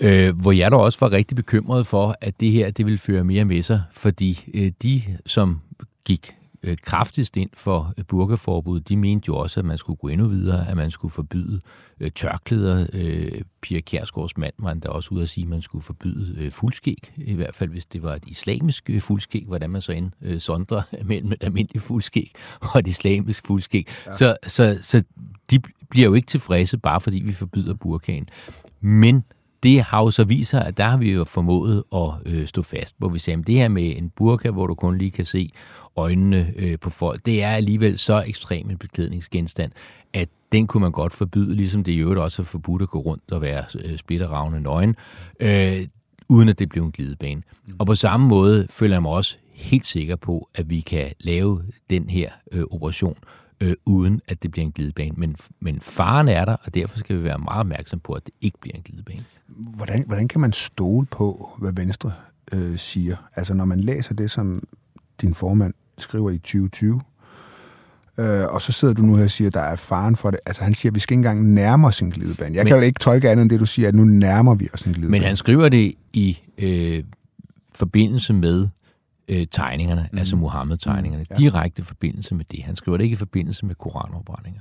[0.00, 3.24] Øh, hvor jeg da også var rigtig bekymret for, at det her det ville føre
[3.24, 5.60] mere med sig, fordi øh, de, som
[6.04, 10.08] gik øh, kraftigst ind for øh, burkaforbud, de mente jo også, at man skulle gå
[10.08, 11.60] endnu videre, at man skulle forbyde
[12.00, 12.86] øh, tørklæder.
[12.92, 16.52] Øh, Pia Kjærsgaards mand var der også ude at sige, at man skulle forbyde øh,
[16.52, 20.10] fuldskæg, i hvert fald hvis det var et islamisk øh, fuldskæg, hvordan man så end
[20.22, 23.88] øh, sondrer mellem et almindeligt fuldskæg og et islamisk fuldskæg.
[24.06, 24.12] Ja.
[24.12, 25.02] Så, så, så
[25.50, 28.28] de bliver jo ikke tilfredse, bare fordi vi forbyder burkaen.
[28.80, 29.24] Men
[29.62, 32.62] det har jo så vist sig, at der har vi jo formået at øh, stå
[32.62, 35.24] fast, hvor vi sagde, at det her med en burka, hvor du kun lige kan
[35.24, 35.50] se
[36.00, 39.72] øjnene øh, på folk, det er alligevel så ekstrem en beklædningsgenstand,
[40.12, 42.98] at den kunne man godt forbyde, ligesom det i øvrigt også er forbudt at gå
[42.98, 44.96] rundt og være øh, splitteravne nøgen,
[45.40, 45.86] øh,
[46.28, 47.42] uden at det blev en glidebane.
[47.78, 51.62] Og på samme måde føler jeg mig også helt sikker på, at vi kan lave
[51.90, 53.16] den her øh, operation,
[53.60, 55.14] øh, uden at det bliver en glidebane.
[55.16, 58.34] Men, men faren er der, og derfor skal vi være meget opmærksom på, at det
[58.40, 59.24] ikke bliver en glidebane.
[59.48, 62.12] Hvordan, hvordan kan man stole på, hvad Venstre
[62.54, 63.16] øh, siger?
[63.36, 64.62] Altså når man læser det, som
[65.20, 67.00] din formand skriver i 2020,
[68.18, 70.40] øh, og så sidder du nu her og siger, at der er faren for det.
[70.46, 72.56] Altså han siger, at vi skal ikke engang nærme os en glidebane.
[72.56, 74.68] Jeg men, kan jo ikke tolke andet end det, du siger, at nu nærmer vi
[74.74, 75.10] os en glidebane.
[75.10, 77.04] Men han skriver det i øh,
[77.74, 78.68] forbindelse med
[79.28, 80.18] øh, tegningerne, mm.
[80.18, 81.22] altså Muhammed-tegningerne.
[81.22, 81.36] Mm, ja.
[81.36, 82.64] Direkte forbindelse med det.
[82.64, 84.60] Han skriver det ikke i forbindelse med koranopbrændinger.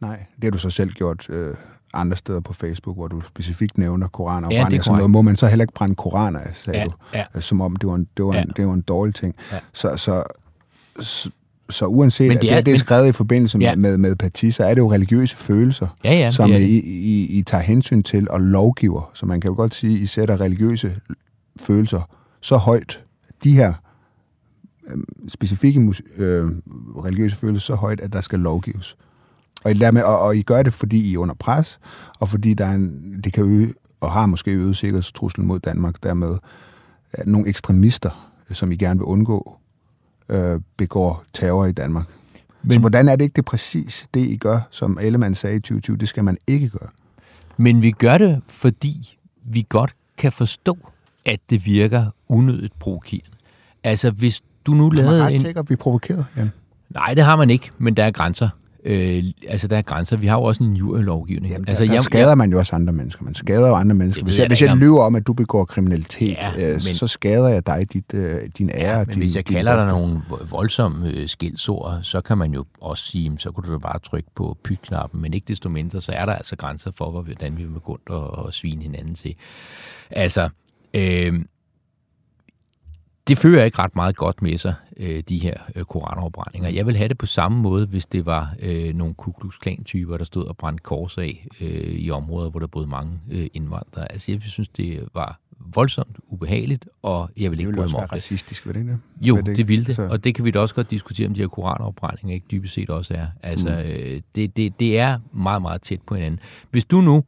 [0.00, 1.54] Nej, det har du så selv gjort øh,
[1.94, 4.72] andre steder på Facebook, hvor du specifikt nævner koranopbrænding.
[4.72, 5.10] Ja, sådan noget.
[5.10, 7.40] Må man så heller ikke brænde koraner, sagde ja, du, ja.
[7.40, 8.42] som om det var en, det var ja.
[8.42, 9.34] en, det var en dårlig ting.
[9.52, 9.58] Ja.
[9.72, 10.22] Så, så,
[11.00, 11.30] så,
[11.70, 13.76] så uanset men det er, at det er skrevet men, i forbindelse med, ja.
[13.76, 17.42] med, med parti, så er det jo religiøse følelser, ja, ja, som I, I, I
[17.42, 19.10] tager hensyn til og lovgiver.
[19.14, 20.96] Så man kan jo godt sige, at I sætter religiøse
[21.60, 23.00] følelser så højt,
[23.44, 23.72] de her
[24.90, 26.46] øh, specifikke øh,
[27.04, 28.96] religiøse følelser så højt, at der skal lovgives.
[29.64, 31.78] Og I, med, og, og I gør det, fordi I er under pres,
[32.20, 36.02] og fordi der er en, det kan øge, og har måske øget sikkerhedstruslen mod Danmark,
[36.02, 36.36] dermed
[37.12, 39.56] at nogle ekstremister, som I gerne vil undgå,
[40.28, 42.06] øh, begår terror i Danmark.
[42.62, 45.60] Men, så hvordan er det ikke det præcis, det I gør, som Ellemann sagde i
[45.60, 46.88] 2020, det skal man ikke gøre?
[47.56, 50.78] Men vi gør det, fordi vi godt kan forstå,
[51.26, 53.36] at det virker unødigt provokerende.
[53.84, 55.42] Altså, hvis du nu lavede en...
[55.42, 56.50] Man ret vi provokeret, Jan?
[56.90, 58.48] Nej, det har man ikke, men der er grænser.
[58.84, 60.16] Øh, altså, der er grænser.
[60.16, 61.52] Vi har jo også en jurylovgivning.
[61.52, 63.24] Jamen, altså, der, der jeg, skader man jo også andre mennesker.
[63.24, 64.24] Man skader jo andre mennesker.
[64.24, 67.48] Hvis jeg, hvis jeg lyver om, at du begår kriminalitet, ja, øh, men, så skader
[67.48, 68.90] jeg dig, dit, øh, din ære.
[68.90, 70.20] Ja, men din, hvis jeg kalder dig nogle
[70.50, 74.56] voldsomme øh, skildsord, så kan man jo også sige, så kunne du bare trykke på
[74.64, 75.22] pytknappen.
[75.22, 78.08] Men ikke desto mindre, så er der altså grænser for, hvordan vi vil gå rundt
[78.08, 79.34] og, og svine hinanden til.
[80.10, 80.48] Altså,
[80.94, 81.34] øh,
[83.28, 86.68] det fører ikke ret meget godt med sig, øh, de her øh, koranafbrændinger.
[86.68, 90.16] Jeg vil have det på samme måde, hvis det var øh, nogle Ku Klux Klan-typer,
[90.16, 94.12] der stod og brændte kors af øh, i områder, hvor der boede mange øh, indvandrere.
[94.12, 95.40] Altså, jeg synes, det var
[95.74, 98.12] voldsomt ubehageligt, og jeg vil ikke det bryde mig om det.
[98.12, 98.98] racistisk, vil det ikke?
[99.20, 100.08] Jo, det, det ville det, altså...
[100.08, 102.90] og det kan vi da også godt diskutere, om de her koranafbrændinger ikke dybest set
[102.90, 103.26] også er.
[103.42, 103.90] Altså, mm.
[103.90, 106.40] øh, det, det, det er meget, meget tæt på hinanden.
[106.70, 107.24] Hvis du nu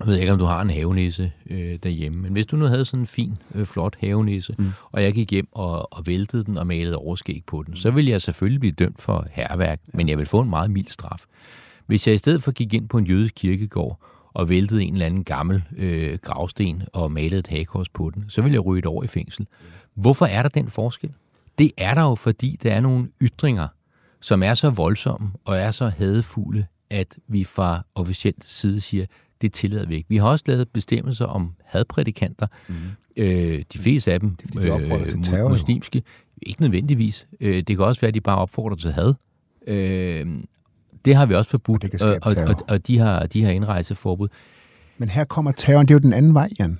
[0.00, 2.84] jeg ved ikke, om du har en havenisse øh, derhjemme, men hvis du nu havde
[2.84, 4.70] sådan en fin, øh, flot havenisse, mm.
[4.92, 8.10] og jeg gik hjem og, og væltede den og malede overskæg på den, så ville
[8.10, 9.96] jeg selvfølgelig blive dømt for herværk, ja.
[9.96, 11.24] men jeg vil få en meget mild straf.
[11.86, 14.00] Hvis jeg i stedet for gik ind på en jødisk kirkegård
[14.34, 18.42] og væltede en eller anden gammel øh, gravsten og malede et hagekors på den, så
[18.42, 19.46] ville jeg ryge et år i fængsel.
[19.94, 21.10] Hvorfor er der den forskel?
[21.58, 23.68] Det er der jo, fordi der er nogle ytringer,
[24.20, 29.06] som er så voldsomme og er så hadefulde, at vi fra officielt side siger,
[29.42, 30.08] det tillader vi ikke.
[30.08, 32.46] Vi har også lavet bestemmelser om hadprædikanter.
[32.68, 32.74] Mm.
[33.16, 36.02] Øh, de fleste af dem de øh, til terror, muslimske.
[36.42, 37.26] Ikke nødvendigvis.
[37.40, 39.14] Øh, det kan også være, at de bare opfordrer til had.
[39.66, 40.26] Øh,
[41.04, 44.28] det har vi også forbudt, og, og, og, og de har, de har indrejseforbud.
[44.98, 46.78] Men her kommer terroren, det er jo den anden vej, Jan.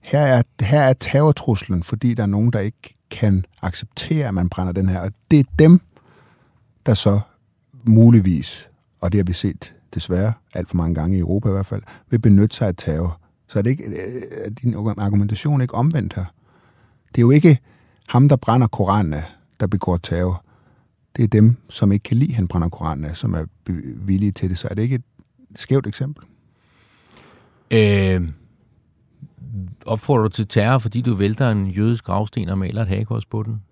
[0.00, 4.48] Her er, her er terrortruslen, fordi der er nogen, der ikke kan acceptere, at man
[4.48, 5.00] brænder den her.
[5.00, 5.80] Og det er dem,
[6.86, 7.20] der så
[7.84, 11.66] muligvis, og det har vi set desværre alt for mange gange i Europa i hvert
[11.66, 13.20] fald, vil benytte sig af terror.
[13.48, 16.24] Så er, det ikke, øh, er din argumentation ikke omvendt her?
[17.08, 17.58] Det er jo ikke
[18.08, 19.22] ham, der brænder Koranen
[19.60, 20.44] der begår terror.
[21.16, 23.44] Det er dem, som ikke kan lide, at han brænder Koranen som er
[24.06, 24.58] villige til det.
[24.58, 25.04] Så er det ikke et
[25.56, 26.24] skævt eksempel?
[27.70, 28.28] Øh,
[29.86, 33.42] opfordrer du til terror, fordi du vælter en jødisk gravsten og maler et hagekors på
[33.42, 33.62] den?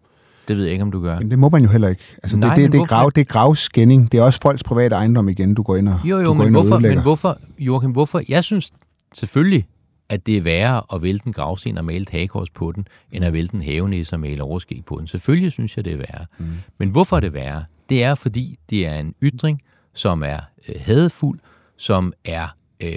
[0.51, 1.15] Det ved jeg ikke, om du gør.
[1.15, 2.03] Jamen, det må man jo heller ikke.
[2.23, 4.13] Altså, Nej, det, det, det, er grav, det er gravskænding.
[4.13, 6.79] Det er også folks private ejendom igen, du går ind og Jo, jo, men, hvorfor,
[6.79, 8.23] men hvorfor, Joachim, hvorfor?
[8.29, 8.71] Jeg synes
[9.15, 9.67] selvfølgelig,
[10.09, 13.25] at det er værre at vælte en gravsten og male et hagekors på den, end
[13.25, 15.07] at vælte en havenæse og male overskæg på den.
[15.07, 16.27] Selvfølgelig synes jeg, det er værre.
[16.39, 16.47] Mm.
[16.79, 17.65] Men hvorfor er det værre?
[17.89, 19.61] Det er, fordi det er en ytring,
[19.95, 21.39] som er øh, hadefuld,
[21.77, 22.47] som er
[22.83, 22.91] øh,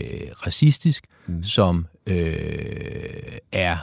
[0.46, 1.44] racistisk, mm.
[1.44, 2.26] som øh,
[3.52, 3.78] er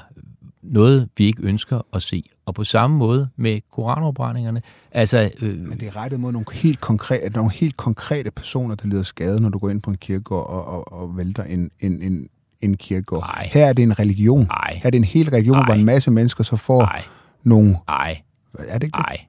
[0.63, 2.25] noget, vi ikke ønsker at se.
[2.47, 4.63] Og på samme måde med koranopbrændingerne.
[4.93, 8.89] Altså, øh, Men det er rettet mod nogle helt, konkrete, nogle helt konkrete personer, der
[8.89, 12.03] lider skade, når du går ind på en kirkegård og, og, og vælter en, en,
[12.03, 12.29] en,
[12.61, 13.23] en kirkegård.
[13.23, 13.49] Nej.
[13.53, 14.47] Her er det en religion.
[14.47, 14.75] Nej.
[14.75, 15.65] Her er det en hel religion, Nej.
[15.67, 17.03] hvor en masse mennesker så får nej,
[17.43, 17.77] nogle...
[17.89, 18.21] nej,
[18.59, 19.21] Er det ikke det?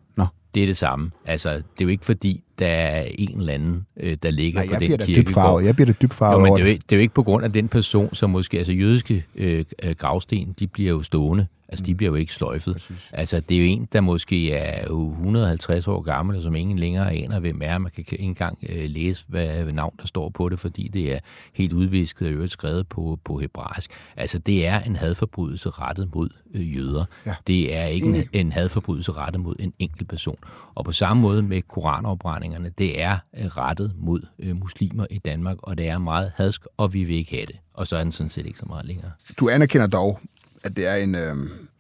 [0.54, 0.56] Nå.
[0.56, 1.12] Det er det samme.
[1.26, 4.74] Altså, det er jo ikke fordi, der er en eller anden, øh, der ligger Nej,
[4.74, 5.64] på den kirkegård.
[5.64, 6.72] Jeg bliver da dybt farvet Jo, men det er, jo, det.
[6.72, 9.64] ikke- det er jo ikke på grund af den person, som måske, altså jødiske øh,
[9.84, 11.48] øh, gravsten, de bliver jo stående.
[11.72, 12.74] Altså, de bliver jo ikke sløjfet.
[12.74, 13.10] Præcis.
[13.14, 16.80] Altså, det er jo en, der måske er jo 150 år gammel, og som ingen
[16.80, 17.78] længere aner, hvem er.
[17.78, 21.20] Man kan ikke engang øh, læse, hvad navn der står på det, fordi det er
[21.54, 23.92] helt udvisket og øvrigt skrevet på, på hebraisk.
[24.16, 27.06] Altså, det er en hadforbrydelse rettet mod øh, jøder.
[27.26, 27.36] Ja.
[27.48, 30.38] Det er ikke en, en hadforbrydelse rettet mod en enkelt person.
[30.76, 35.58] Og på samme måde med koranopbrændingerne, det er øh, rettet mod øh, muslimer i Danmark,
[35.60, 37.56] og det er meget hadsk, og vi vil ikke have det.
[37.74, 39.12] Og så er den sådan set ikke så meget længere.
[39.40, 40.20] Du anerkender dog,
[40.64, 41.36] at det er en, øh,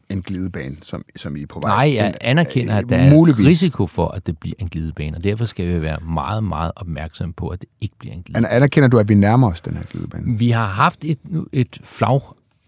[0.10, 1.88] en glidebane, som, som I er på vej.
[1.88, 3.48] Nej, jeg En- anerkender, at der er muligvis.
[3.48, 7.34] risiko for, at det bliver en glidebane, og derfor skal vi være meget, meget opmærksom
[7.34, 8.48] på, at det ikke bliver en glidebane.
[8.50, 10.38] An- Anerkender du, at vi nærmer os den her glidebane?
[10.38, 11.20] Vi har haft et,
[11.54, 12.22] et flag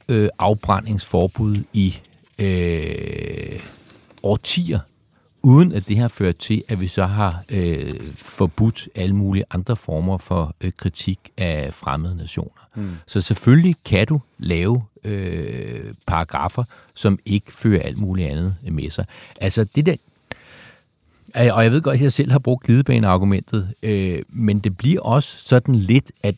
[0.10, 1.95] øh, afbrændingsforbud i
[2.39, 3.60] øh,
[4.23, 4.80] årtier,
[5.43, 9.75] uden at det har ført til, at vi så har øh, forbudt alle mulige andre
[9.75, 12.67] former for øh, kritik af fremmede nationer.
[12.75, 12.89] Mm.
[13.08, 19.06] Så selvfølgelig kan du lave øh, paragrafer, som ikke fører alt muligt andet med sig.
[19.41, 19.95] Altså det der
[21.53, 25.38] Og jeg ved godt, at jeg selv har brugt glidebaneargumentet, øh, men det bliver også
[25.39, 26.36] sådan lidt, at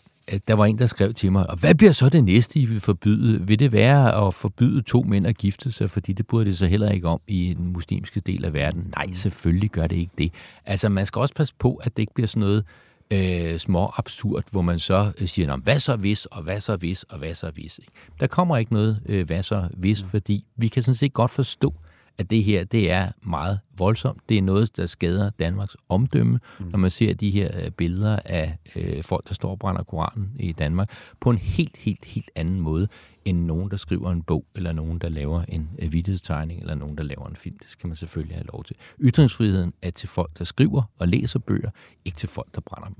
[0.48, 2.80] der var en, der skrev til mig, og hvad bliver så det næste, I vil
[2.80, 3.48] forbyde?
[3.48, 6.66] Vil det være at forbyde to mænd at gifte sig, fordi det burde det så
[6.68, 8.94] heller ikke om i den muslimske del af verden?
[8.98, 10.34] Nej, selvfølgelig gør det ikke det.
[10.66, 12.64] Altså, man skal også passe på, at det ikke bliver sådan noget
[13.12, 16.76] øh, små absurd, hvor man så øh, siger, "Nå, hvad så hvis, og hvad så
[16.76, 17.78] hvis, og hvad så hvis.
[17.80, 17.92] Ikke?
[18.20, 21.74] Der kommer ikke noget øh, hvad så hvis, fordi vi kan sådan set godt forstå,
[22.18, 24.30] at det her, det er meget voldsomt.
[24.30, 26.66] Det er noget, der skader Danmarks omdømme, mm.
[26.66, 30.32] når man ser de her øh, billeder af øh, folk, der står og brænder Koranen
[30.40, 32.88] i Danmark, på en helt, helt, helt anden måde,
[33.26, 36.98] end nogen, der skriver en bog, eller nogen, der laver en øh, vittighedstegning, eller nogen,
[36.98, 37.58] der laver en film.
[37.58, 38.76] Det skal man selvfølgelig have lov til.
[39.02, 41.70] Ytringsfriheden er til folk, der skriver og læser bøger,
[42.06, 42.98] ikke til folk, der brænder dem.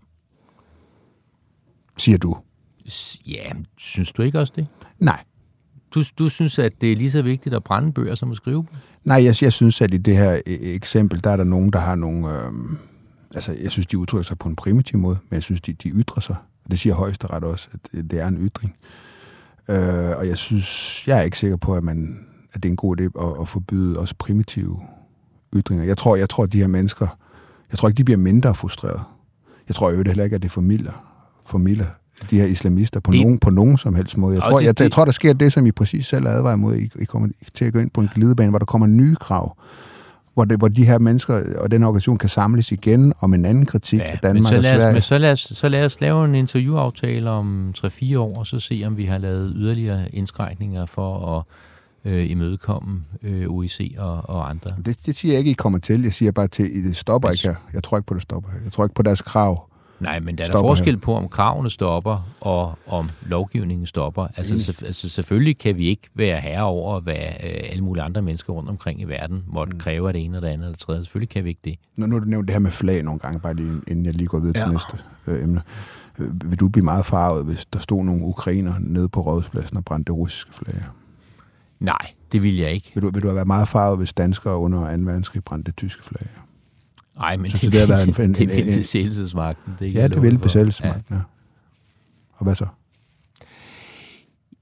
[1.98, 2.38] Siger du.
[3.28, 4.68] Ja, synes du ikke også det?
[5.00, 5.24] Nej.
[5.96, 8.58] Du, du synes, at det er lige så vigtigt at brænde bøger, som at skrive
[8.58, 8.80] dem?
[9.04, 11.80] Nej, jeg, jeg synes, at i det her e, eksempel, der er der nogen, der
[11.80, 12.30] har nogle...
[12.30, 12.52] Øh,
[13.36, 15.90] altså, jeg synes, de udtrykker sig på en primitiv måde, men jeg synes, de, de
[15.90, 16.36] ytrer sig.
[16.66, 18.76] Og det siger højesteret også, at det, er en ytring.
[19.70, 22.20] Øh, og jeg synes, jeg er ikke sikker på, at, man,
[22.54, 24.80] at det er en god idé at, at forbyde også primitive
[25.56, 25.86] ytringer.
[25.86, 27.08] Jeg tror, jeg tror, at de her mennesker,
[27.72, 29.02] jeg tror ikke, de bliver mindre frustrerede.
[29.68, 30.92] Jeg tror jo heller ikke, at det formidler,
[31.46, 31.86] formidler
[32.32, 34.34] de her islamister på, Det- nogen, på nogen som helst måde.
[34.36, 36.54] Jeg Og tror, det- jeg, jeg tror, der sker det, som I præcis selv advarer
[36.54, 36.76] imod.
[36.76, 39.58] I, I kommer til at gå ind på en glidebane, hvor der kommer nye krav,
[40.34, 43.66] hvor, det, hvor de her mennesker og den organisation kan samles igen om en anden
[43.66, 44.94] kritik af men Danmark så og lad, os, Sverige.
[44.94, 48.60] men så, lad os, så lad os lave en interviewaftale om 3-4 år, og så
[48.60, 51.44] se, om vi har lavet yderligere indskrænkninger for at
[52.12, 54.72] øh, imødekomme øh, OIC og, og andre.
[54.86, 56.02] Det, det siger jeg ikke, I kommer til.
[56.04, 57.56] Jeg siger bare til, at det stopper Hvis- ikke her.
[57.74, 58.50] Jeg tror ikke på, det stopper.
[58.64, 59.70] Jeg tror ikke på deres krav.
[60.00, 64.28] Nej, men der er der forskel på, om kravene stopper, og om lovgivningen stopper.
[64.38, 64.66] Altså, Enig.
[64.66, 68.54] selv, altså selvfølgelig kan vi ikke være herre over, hvad øh, alle mulige andre mennesker
[68.54, 69.80] rundt omkring i verden måtte mm.
[69.80, 71.04] kræve af det ene og det andet eller det tredje.
[71.04, 71.76] Selvfølgelig kan vi ikke det.
[71.96, 74.14] Nu, nu har du nævnt det her med flag nogle gange, bare lige, inden jeg
[74.14, 74.72] lige går videre til Ja.
[74.72, 75.62] næste øh, emne.
[76.20, 79.86] Øh, Vil du blive meget farvet, hvis der stod nogle ukrainer nede på rådhuspladsen og
[79.86, 80.76] brændte det russiske flag?
[81.80, 82.92] Nej, det vil jeg ikke.
[82.94, 85.04] Vil du, vil du have været meget farvet, hvis danskere under 2.
[85.04, 86.28] verdenskrig brændte det tyske flag?
[87.18, 89.74] Nej, men Synes du, det har været en- en- det vil en- besættelsesmagten.
[89.80, 91.22] Det Ja, det vil besættelsesmagten, ja.
[92.34, 92.66] Og hvad så?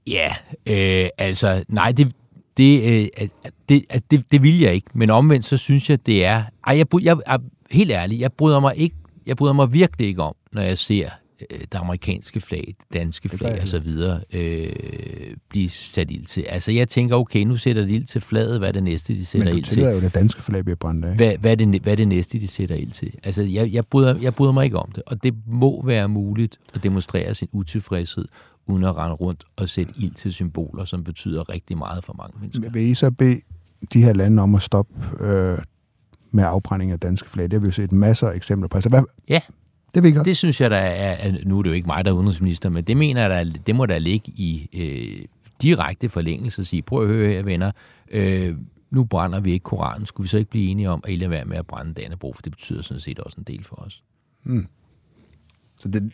[0.06, 0.34] Ja,
[0.66, 2.12] øh, altså, nej, det,
[2.56, 2.82] det,
[3.20, 3.28] øh,
[3.68, 4.86] det, det, det vil jeg ikke.
[4.94, 6.42] Men omvendt, så synes jeg, det er...
[6.66, 7.38] Ej, jeg, jeg, jeg,
[7.70, 11.08] helt ærligt, jeg bryder mig ikke, jeg bryder mig virkelig ikke om, når jeg ser
[11.50, 16.42] det amerikanske flag, det danske flag så videre øh, blive sat ild til.
[16.42, 19.26] Altså, jeg tænker, okay, nu sætter de ild til flaget, hvad er det næste, de
[19.26, 19.74] sætter Men du ild til?
[19.74, 21.16] tillader jo, at det danske flag bliver brændt af.
[21.16, 23.12] Hvad, hvad, er det, hvad er det næste, de sætter ild til?
[23.22, 26.58] Altså, jeg, jeg, bryder, jeg bryder mig ikke om det, og det må være muligt
[26.74, 28.24] at demonstrere sin utilfredshed,
[28.66, 32.40] uden at rende rundt og sætte ild til symboler, som betyder rigtig meget for mange
[32.40, 32.70] mennesker.
[32.70, 33.40] Vil I så bede
[33.92, 35.58] de her lande om at stoppe øh,
[36.30, 37.44] med afbrænding af danske flag?
[37.44, 38.76] Det har vi jo set masser af eksempler på.
[38.76, 39.40] Altså, hvad, Ja,
[39.94, 40.24] det vil I godt.
[40.26, 41.32] det synes jeg, der er.
[41.44, 43.62] Nu er det jo ikke mig, der er udenrigsminister, men det mener jeg, der, er-
[43.66, 45.24] det må der ligge i øh,
[45.62, 47.70] direkte forlængelse at sige, prøv at høre her, venner,
[48.10, 48.54] øh,
[48.90, 50.06] nu brænder vi ikke Koranen.
[50.06, 52.32] Skulle vi så ikke blive enige om, at I lader være med at brænde Dannebro,
[52.32, 54.02] for det betyder sådan set også en del for os.
[55.80, 56.12] Så det,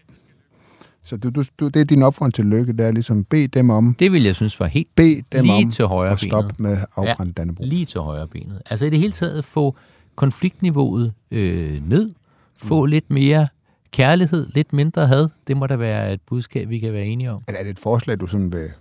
[1.02, 3.70] Så du, du, du, det er din opfordring til lykke, det er ligesom bed dem
[3.70, 6.54] om, Det vil jeg synes var helt bed dem lige om til højre at stoppe
[6.54, 6.60] benet.
[6.60, 7.42] med afbrændt ja.
[7.42, 7.64] Dannebro.
[7.64, 8.62] Lige til højre benet.
[8.70, 9.76] Altså i det hele taget få
[10.14, 12.10] konfliktniveauet øh, ned,
[12.56, 12.90] få mm.
[12.90, 13.48] lidt mere
[13.92, 15.28] kærlighed, lidt mindre had.
[15.46, 17.42] Det må da være et budskab, vi kan være enige om.
[17.48, 18.72] Er er det et forslag, du sådan vil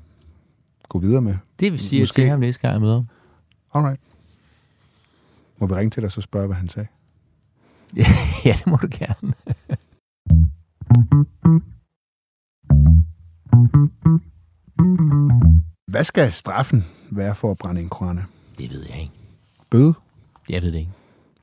[0.89, 1.35] gå videre med?
[1.59, 2.29] Det vil sige, at jeg Måske.
[2.29, 3.07] ham næste gang, jeg møder ham.
[3.73, 4.01] Alright.
[5.57, 6.87] Må vi ringe til dig og så spørge, hvad han sagde?
[8.45, 9.33] ja, det må du gerne.
[15.91, 18.23] Hvad skal straffen være for at brænde en koran af?
[18.57, 19.13] Det ved jeg ikke.
[19.69, 19.93] Bøde?
[20.49, 20.91] Jeg ved det ikke.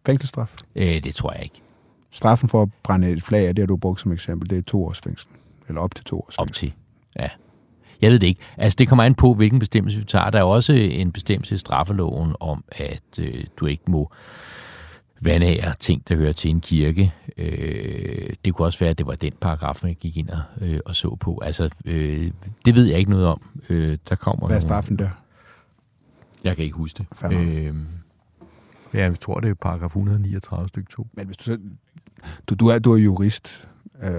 [0.07, 0.57] Fængselsstraf?
[0.77, 1.61] Øh, det tror jeg ikke.
[2.17, 4.63] Straffen for at brænde et flag af, det har du brugt som eksempel, det er
[4.63, 5.29] to års fængsel.
[5.69, 6.69] Eller op til to års Op fængsel.
[6.69, 6.73] til.
[7.19, 7.29] Ja.
[8.01, 8.41] Jeg ved det ikke.
[8.57, 10.31] Altså, det kommer an på, hvilken bestemmelse vi tager.
[10.31, 14.13] Der er også en bestemmelse i straffeloven om, at øh, du ikke må
[15.21, 17.13] vandære ting, der hører til en kirke.
[17.37, 20.81] Øh, det kunne også være, at det var den paragraf, man gik ind og, øh,
[20.87, 21.39] og så på.
[21.45, 22.31] Altså, øh,
[22.65, 23.43] det ved jeg ikke noget om.
[23.69, 25.09] Øh, der kommer Hvad er nogle- straffen der?
[26.45, 27.33] Jeg kan ikke huske det.
[27.33, 27.75] Øh,
[28.95, 31.07] ja, jeg tror, det er paragraf 139 stykke 2.
[31.13, 31.59] Men hvis du, så-
[32.51, 33.69] du, du, er, du er jurist,
[34.03, 34.11] øh,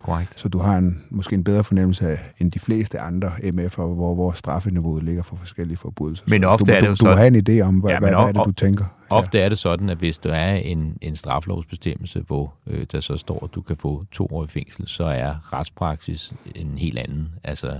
[0.00, 0.40] Korrekt.
[0.40, 4.14] så du har en, måske en bedre fornemmelse af, end de fleste andre MF'er, hvor,
[4.14, 6.24] hvor straffeniveauet ligger for forskellige forbrydelser.
[6.28, 8.00] Men ofte du, er det du, du sådan- have en idé om, hvad, Ja, ja,
[8.00, 8.84] hvad, hvad er det, du tænker.
[9.10, 13.16] Ofte er det sådan, at hvis der er en, en straflovsbestemmelse, hvor øh, der så
[13.16, 17.28] står, at du kan få to år i fængsel, så er retspraksis en helt anden.
[17.44, 17.78] Altså,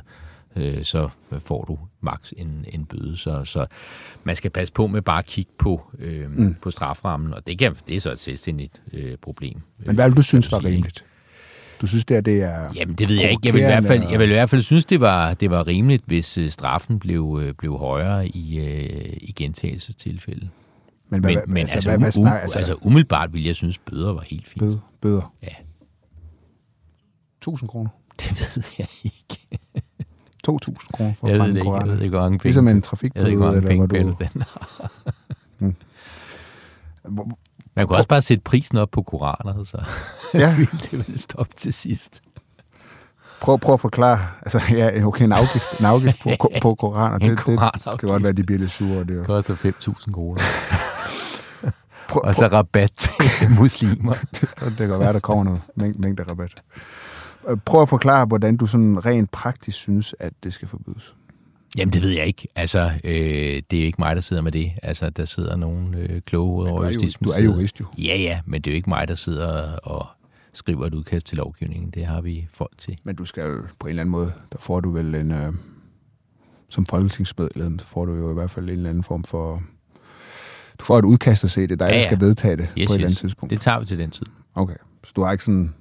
[0.57, 3.17] øh, så får du maks en, en bøde.
[3.17, 3.67] Så, så
[4.25, 6.55] man skal passe på med bare at kigge på, øh, mm.
[6.63, 9.61] på straframmen, og det, kan, det er så et selvstændigt øh, problem.
[9.79, 11.05] Men hvad vil du synes var rimeligt?
[11.81, 12.73] Du synes, det, er, det er...
[12.75, 13.41] Jamen, det ved jeg ikke.
[13.45, 15.67] Jeg vil i hvert fald, jeg vil i hvert fald synes, det var, det var
[15.67, 20.49] rimeligt, hvis øh, straffen blev, øh, blev højere i, øh, i gentagelsestilfælde.
[21.09, 23.79] Men, hvad, Men, men altså, altså, hvad, hvad snak, altså, altså umiddelbart ville jeg synes,
[23.79, 24.61] bøder var helt fint.
[24.61, 25.35] bøder, bøder?
[25.43, 25.55] Ja.
[27.39, 27.91] 1000 kroner?
[28.21, 29.46] Det ved jeg ikke.
[30.53, 31.71] 2000 kroner for Jeg at brænde det ikke.
[31.73, 31.93] Jeg koraner?
[31.95, 32.45] ved ikke, hvor mange penge.
[32.49, 34.13] Ligesom en trafikbøde, mange eller hvor du...
[35.61, 35.73] Den.
[37.03, 37.29] Hvor-
[37.77, 39.85] Man kunne også bare sætte prisen op på koraner, så
[40.35, 40.55] Ja.
[40.83, 42.21] det ville stoppe til sidst.
[43.41, 44.19] Prøv, prøv at forklare.
[44.43, 47.19] Altså, ja, okay, en afgift, en afgift på, på, på koraner.
[47.19, 47.59] Det, det,
[48.01, 49.01] kan godt være, de bliver lidt sure.
[49.05, 49.23] Det er jo.
[49.25, 50.41] koster 5.000 kroner.
[52.09, 54.15] Prøv, Og så rabat til muslimer.
[54.61, 56.51] det kan være, der kommer noget mængde, mængde rabat.
[57.49, 61.15] Øh, Prøv at forklare, hvordan du sådan rent praktisk synes, at det skal forbydes.
[61.79, 62.49] Jamen, det ved jeg ikke.
[62.55, 64.73] Altså, øh, det er ikke mig, der sidder med det.
[64.83, 67.85] Altså, der sidder nogle øh, kloge Du over er, du er jurist jo.
[67.99, 70.07] Ja, ja, men det er jo ikke mig, der sidder og
[70.53, 71.91] skriver et udkast til lovgivningen.
[71.91, 72.99] Det har vi folk til.
[73.05, 75.33] Men du skal jo på en eller anden måde, der får du vel en...
[75.33, 75.53] Øh,
[76.69, 79.63] som folketingsmedlem, så får du jo i hvert fald en eller anden form for...
[80.79, 82.03] Du får et udkast at se det, der Ja, ja, ja.
[82.05, 83.21] skal vedtage det Yes, på et eller andet yes.
[83.21, 83.51] tidspunkt.
[83.51, 84.27] Det tager vi til den tid.
[84.55, 85.75] Okay, så du har ikke sådan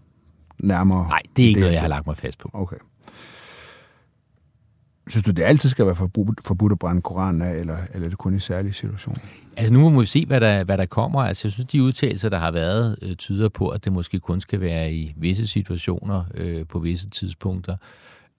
[0.59, 1.07] nærmere...
[1.07, 2.49] Nej, det er ikke idéer noget, jeg har lagt mig fast på.
[2.53, 2.77] Okay.
[5.07, 8.09] Synes du, det altid skal være forbudt, forbudt at brænde Koranen af, eller, eller er
[8.09, 9.19] det kun i særlige situationer?
[9.57, 11.21] Altså nu må vi se, hvad der, hvad der kommer.
[11.21, 14.41] Altså jeg synes, de udtalelser, der har været, øh, tyder på, at det måske kun
[14.41, 17.77] skal være i visse situationer, øh, på visse tidspunkter.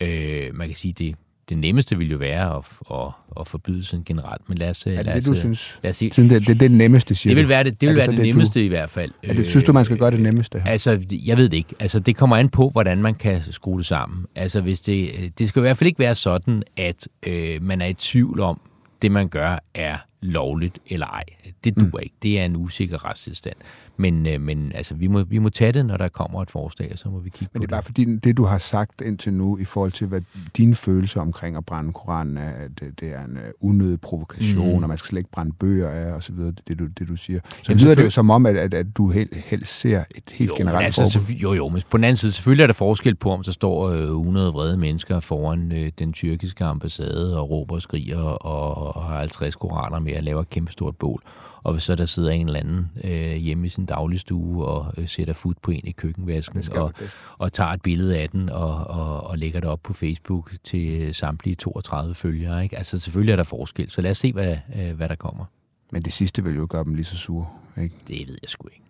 [0.01, 1.15] Øh, man kan sige, det,
[1.49, 4.49] det nemmeste vil jo være at, at, at forbyde sådan generelt.
[4.49, 5.79] Men lad os, Er lad det os, det, du øh, synes?
[5.83, 6.11] Lad os se.
[6.13, 7.49] Synes, det, det er det nemmeste, siger Det vil du?
[7.49, 9.11] være det, det, vil det være så det, det, nemmeste i hvert fald.
[9.23, 10.59] Er det, synes du, man skal gøre det nemmeste?
[10.59, 10.71] her?
[10.71, 11.75] Altså, jeg ved det ikke.
[11.81, 14.27] Altså, det kommer an på, hvordan man kan skrue det sammen.
[14.35, 17.87] Altså, hvis det, det skal i hvert fald ikke være sådan, at øh, man er
[17.87, 18.61] i tvivl om,
[19.03, 21.25] det man gør er lovligt eller ej.
[21.65, 21.99] Det duer mm.
[22.03, 22.15] ikke.
[22.23, 23.57] Det er en usikker retstilstand.
[23.97, 26.89] Men, øh, men altså, vi må, vi må tage det, når der kommer et forslag,
[26.93, 29.01] og så må vi kigge Men på det er bare fordi, det du har sagt
[29.01, 30.21] indtil nu, i forhold til hvad
[30.57, 34.77] dine følelser omkring at brænde Koranen er, at det, det er en uh, unødig provokation,
[34.77, 34.83] mm.
[34.83, 37.17] og man skal slet ikke brænde bøger af, og så videre, det du, det du
[37.17, 37.41] siger.
[37.45, 40.23] Så Jamen, lyder det jo som om, at, at, at du helt, helst ser et
[40.33, 41.35] helt jo, generelt men altså, forbud.
[41.35, 43.89] jo, jo, men på den anden side, selvfølgelig er der forskel på, om der står
[43.89, 49.05] øh, 100 vrede mennesker foran øh, den tyrkiske ambassade og råber og skriger og, og
[49.05, 51.23] har 50 koraner med og laver et kæmpe stort bål.
[51.67, 55.09] Og hvis så der sidder en eller anden øh, hjemme i sin dagligstue og øh,
[55.09, 56.93] sætter fod på en i køkkenvasken og,
[57.39, 61.03] og tager et billede af den og, og, og lægger det op på Facebook til
[61.03, 62.63] øh, samtlige 32 følgere.
[62.63, 62.79] Ikke?
[62.79, 65.45] Altså selvfølgelig er der forskel, så lad os se, hvad, øh, hvad der kommer.
[65.93, 67.47] men det sidste vil jo gøre dem lige så sure,
[67.83, 67.97] ikke?
[68.09, 68.83] Det ved jeg sgu ikke.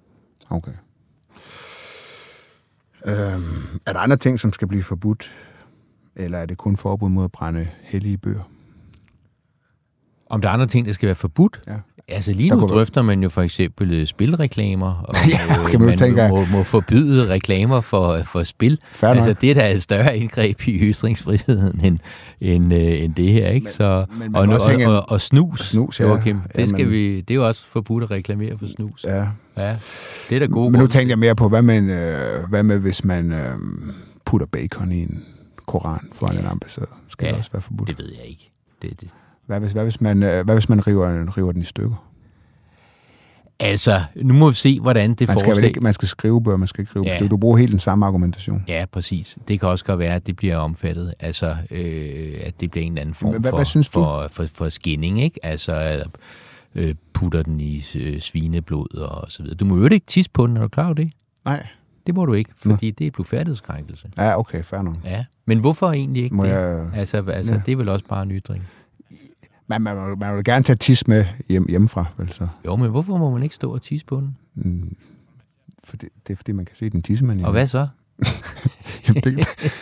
[0.51, 0.73] Okay.
[3.07, 5.33] Øhm, er der andre ting, som skal blive forbudt?
[6.17, 8.51] Eller er det kun forbud mod at brænde hellige bøger?
[10.31, 11.63] Om der er andre ting, der skal være forbudt?
[11.67, 11.77] Ja.
[12.09, 15.87] Altså lige nu drøfter man jo for eksempel øh, spilreklamer, og Ja, øh, okay, men
[15.87, 18.79] man tænker- må, må forbyde reklamer for, for spil.
[19.03, 19.17] Nok.
[19.17, 21.99] altså det er da et større indgreb i ytringsfriheden end,
[22.41, 23.65] end, øh, end det her, ikke?
[23.65, 26.07] Men- Så, men man og, kan hænge og, og, og snus, Snus, ja.
[26.09, 29.05] Joachim, det, Jamen- skal vi, det er jo også forbudt at reklamere for snus.
[29.05, 29.27] Ja.
[29.57, 29.71] Ja,
[30.29, 32.63] det er da gode Men nu tænker jeg mere på, hvad med, en, øh, hvad
[32.63, 33.55] med hvis man øh,
[34.25, 35.25] putter bacon i en
[35.67, 36.41] koran foran ja.
[36.41, 36.87] en ambassade?
[37.09, 37.89] Skal Ja, det også være forbudt?
[37.89, 38.51] Det ved jeg ikke.
[38.83, 39.09] Det, det.
[39.47, 42.03] Hvad hvis, hvad hvis man, øh, hvad hvis man river, river den i stykker?
[43.61, 45.69] Altså, nu må vi se, hvordan det Man skal, forslag...
[45.69, 47.15] ikke, man skal skrive bøger, man skal ikke rive Ja.
[47.15, 47.29] stykker.
[47.29, 48.65] Du bruger helt den samme argumentation.
[48.69, 49.39] Ja, præcis.
[49.49, 51.15] Det kan også godt være, at det bliver omfattet.
[51.21, 53.93] Altså, øh, at det bliver en eller anden form Hvad- for, hvad synes du?
[53.93, 55.41] for, for, for skinning, ikke?
[55.47, 56.07] Altså, at,
[56.75, 59.57] øh, putter den i øh, svineblod og så videre.
[59.57, 61.11] Du må jo ikke tisse på den, er du klar over det?
[61.45, 61.67] Nej.
[62.07, 64.09] Det må du ikke, fordi det er blufærdighedskrænkelse.
[64.17, 64.95] Ja, okay, fair nok.
[65.05, 66.51] Ja, men hvorfor egentlig ikke Må det?
[66.51, 67.61] jeg- Altså, altså Ja.
[67.67, 68.63] det er vel også bare en ytring.
[69.69, 72.49] Man, man, man, man vil gerne tage tis med hjem, hjemmefra, vel så?
[72.67, 74.37] Jo, men hvorfor må man ikke stå og tisse på den?
[74.55, 74.97] Mm,
[75.85, 77.45] for det, det er fordi, man kan se den tissemand.
[77.45, 77.89] Og hvad så?
[79.09, 79.37] Jamen, det,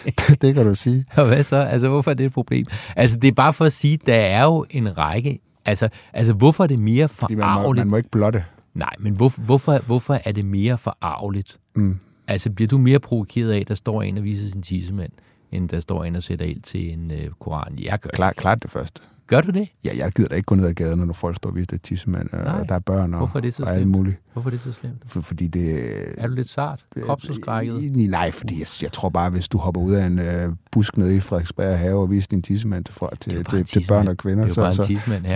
[0.04, 1.04] det, det kan du sige.
[1.16, 1.56] Og hvad så?
[1.56, 2.66] Altså, hvorfor er det et problem?
[2.96, 5.40] Altså, det er bare for at sige, der er jo en række...
[5.64, 7.86] Altså, altså hvorfor er det mere Fordi man må, forarveligt?
[7.86, 8.44] man må ikke blotte.
[8.74, 11.58] Nej, men hvorfor, hvorfor, hvorfor er det mere forarveligt?
[11.76, 11.98] Mm.
[12.28, 15.12] Altså, bliver du mere provokeret af, at der står en og viser sin tissemand,
[15.52, 17.78] end der står en og sætter ild til en øh, koran?
[17.78, 18.10] Jeg gør.
[18.10, 19.00] Klar, klart det første.
[19.26, 19.68] Gør du det?
[19.84, 21.82] Ja, jeg gider da ikke gå ned ad gaden, når folk står og viser det
[21.82, 22.60] tissemand, Nej.
[22.60, 24.16] og der er børn og, Hvorfor er det så og alt muligt.
[24.32, 25.02] Hvorfor er det så slemt?
[25.06, 25.94] For, fordi det...
[26.18, 26.84] Er du lidt sart?
[27.02, 27.74] Kropsudskrækket?
[27.74, 30.96] Øh, Nej, fordi jeg, jeg tror bare, hvis du hopper ud af en øh, busk
[30.96, 34.44] nede i Frederiksberg have og viser din tissemand til, til, til, til børn og kvinder,
[34.44, 34.82] er så, så,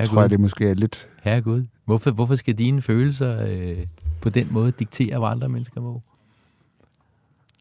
[0.05, 1.09] så tror jeg, det måske er lidt...
[1.23, 1.65] Herregud.
[1.85, 3.87] Hvorfor, hvorfor skal dine følelser øh,
[4.21, 6.01] på den måde diktere, hvad andre mennesker må?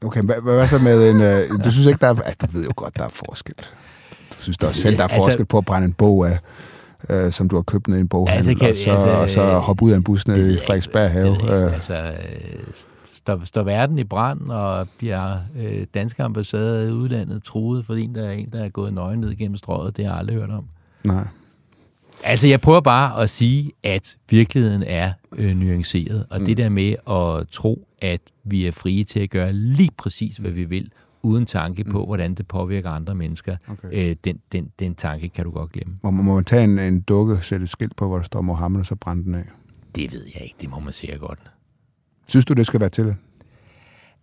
[0.04, 1.22] Okay, hvad, hvad så med en...
[1.22, 2.22] Øh, du synes ikke, der er...
[2.22, 3.56] Altså, du ved jo godt, der er forskel.
[4.40, 6.40] Synes da også selv, der er Altså- forskel på at brænde en bog af,
[7.10, 9.30] øh, som du har købt ned i en boghandel, Altså, kan- og, så, altså, og
[9.30, 10.58] så hoppe ud af en bus ned i.
[10.68, 11.44] Frederiksberg have.
[11.44, 12.12] Øh, Altså, øh,
[13.14, 18.26] står, står verden i brand, og bliver øh, danske ambassader i udlandet truet, fordi der
[18.28, 19.98] er en, der er gået nøgen ned gennem strøget.
[19.98, 20.66] Det har jeg aldrig hørt om.
[21.04, 21.28] nej.
[22.24, 26.46] Altså, jeg prøver bare at sige, at virkeligheden er øh, nuanceret, og mm.
[26.46, 30.52] det der med at tro, at vi er frie til at gøre lige præcis, hvad
[30.52, 30.90] vi vil,
[31.28, 34.10] uden tanke på, hvordan det påvirker andre mennesker, Okay.
[34.10, 36.00] øh, den, den, den tanke kan du godt glemme.
[36.04, 38.80] Må, må man tage en, en dukke, sætte et skilt på, hvor der står Mohammed,
[38.80, 39.44] og så brænde den af?
[39.96, 41.40] Det ved jeg ikke, det må man sikkert godt.
[42.28, 43.16] Synes du, det skal være til?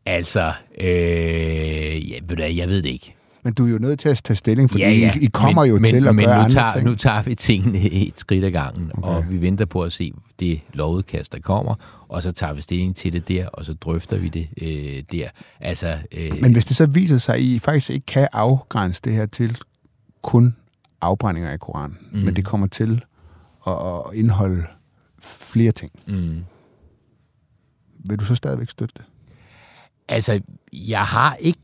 [0.06, 3.13] Altså, øh, ja, ved jeg ved det ikke.
[3.44, 5.78] Men du er jo nødt til at tage stilling, fordi I, I kommer men, jo
[5.78, 6.84] men, til at men gøre nu andre tager, ting.
[6.84, 9.08] nu tager vi tingene et skridt ad gangen, okay.
[9.08, 12.96] og vi venter på at se det lovudkast, der kommer, og så tager vi stilling
[12.96, 15.28] til det der, og så drøfter vi det øh, der.
[15.60, 19.12] Altså, øh, Men hvis det så viser sig, at I faktisk ikke kan afgrænse det
[19.12, 19.58] her til
[20.22, 20.56] kun
[21.00, 22.18] afbrændinger af Koranen, mm.
[22.18, 23.04] men det kommer til
[23.66, 24.62] at, at indeholde
[25.22, 26.44] flere ting, mm,
[28.08, 29.04] vil du så stadigvæk støtte det?
[30.08, 30.40] altså,
[30.72, 31.58] jeg har ikke...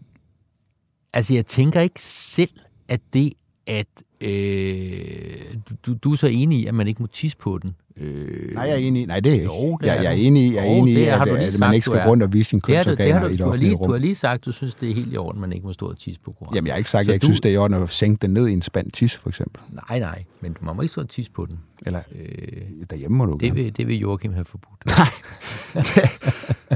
[1.13, 2.51] Altså, jeg tænker ikke selv,
[2.89, 3.33] at det,
[3.67, 3.87] at...
[4.21, 5.55] Øh,
[5.87, 7.77] du, du, er så enig i, at man ikke må tisse på den.
[7.97, 9.07] Øh, Nej, jeg er enig i.
[9.07, 9.45] Nej, det er ikke.
[9.45, 11.75] Jo, det jeg, er jeg er enig i, jeg er enig i at, at man
[11.75, 12.07] ikke skal er.
[12.09, 14.01] rundt og vise sine kønsorganer i det offentlige lige, du har rum.
[14.01, 16.21] lige sagt, du synes, det er helt i orden, man ikke må stå og tisse
[16.21, 16.55] på Koranen.
[16.55, 18.23] Jamen, jeg har ikke sagt, at jeg ikke synes, det er i orden at sænke
[18.23, 19.63] den ned i en spand tis, for eksempel.
[19.89, 21.59] Nej, nej, men man må ikke stå og tisse på den.
[21.87, 24.85] Eller Øh, derhjemme må du det, vil, det vil Joachim have forbudt.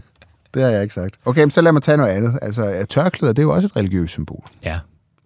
[0.55, 1.17] Det har jeg ikke sagt.
[1.25, 2.39] Okay, men så lad mig tage noget andet.
[2.43, 4.45] Altså, tørklæder, det er jo også et religiøst symbol.
[4.65, 4.79] Ja,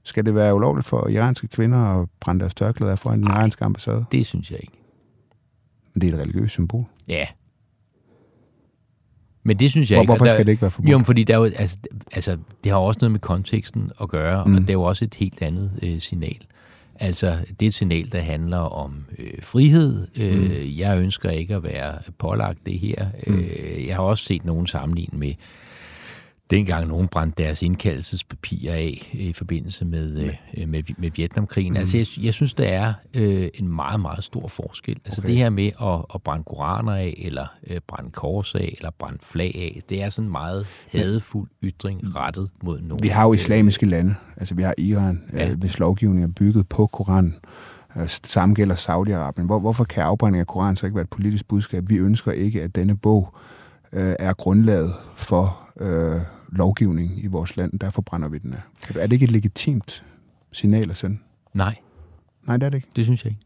[0.05, 4.05] Skal det være ulovligt for iranske kvinder at brænde deres tørklæder foran den iranske ambassade?
[4.13, 4.73] det synes jeg ikke.
[5.95, 6.85] Men det er et religiøst symbol.
[7.09, 7.27] Ja.
[9.43, 10.11] Men det synes jeg Hvor, ikke.
[10.11, 10.93] hvorfor der, skal det ikke være forbudt?
[10.93, 11.77] Jo, fordi der er jo, altså,
[12.13, 14.45] altså, det har også noget med konteksten at gøre.
[14.45, 14.55] Mm.
[14.55, 16.39] og det er jo også et helt andet øh, signal.
[17.01, 20.07] Altså, det er et signal, der handler om øh, frihed.
[20.17, 20.79] Øh, mm.
[20.79, 23.07] Jeg ønsker ikke at være pålagt det her.
[23.27, 23.39] Mm.
[23.39, 25.35] Øh, jeg har også set nogen sammenligne med
[26.51, 31.73] dengang nogen brændte deres indkaldelsespapirer af i forbindelse med, øh, med, med Vietnamkrigen.
[31.73, 31.77] Mm.
[31.77, 34.97] Altså, jeg, jeg synes, der er øh, en meget, meget stor forskel.
[35.05, 35.29] Altså, Okay.
[35.29, 39.19] det her med at, at brænde koraner af, eller øh, brænde kors af, eller brænde
[39.23, 43.03] flag af, det er sådan en meget hadefuld ytring rettet mod nogen.
[43.03, 44.15] Vi har jo islamiske lande.
[44.37, 45.51] Altså, vi har Iran, Ja.
[45.51, 47.35] øh, hvis lovgivning er bygget på Koranen.
[47.97, 49.47] Øh, samme gælder Saudi-Arabien.
[49.47, 51.85] Hvor, hvorfor kan afbrænding af Koranen så ikke være et politisk budskab?
[51.89, 53.35] Vi ønsker ikke, at denne bog
[53.93, 57.79] øh, er grundlaget for øh, lovgivning i vores land.
[57.79, 58.61] Derfor brænder vi den af.
[58.95, 60.05] Er det ikke et legitimt
[60.53, 61.19] signal at sende?
[61.55, 61.77] Nej,
[62.47, 62.89] Nej, det er det ikke.
[62.97, 63.43] det synes jeg ikke.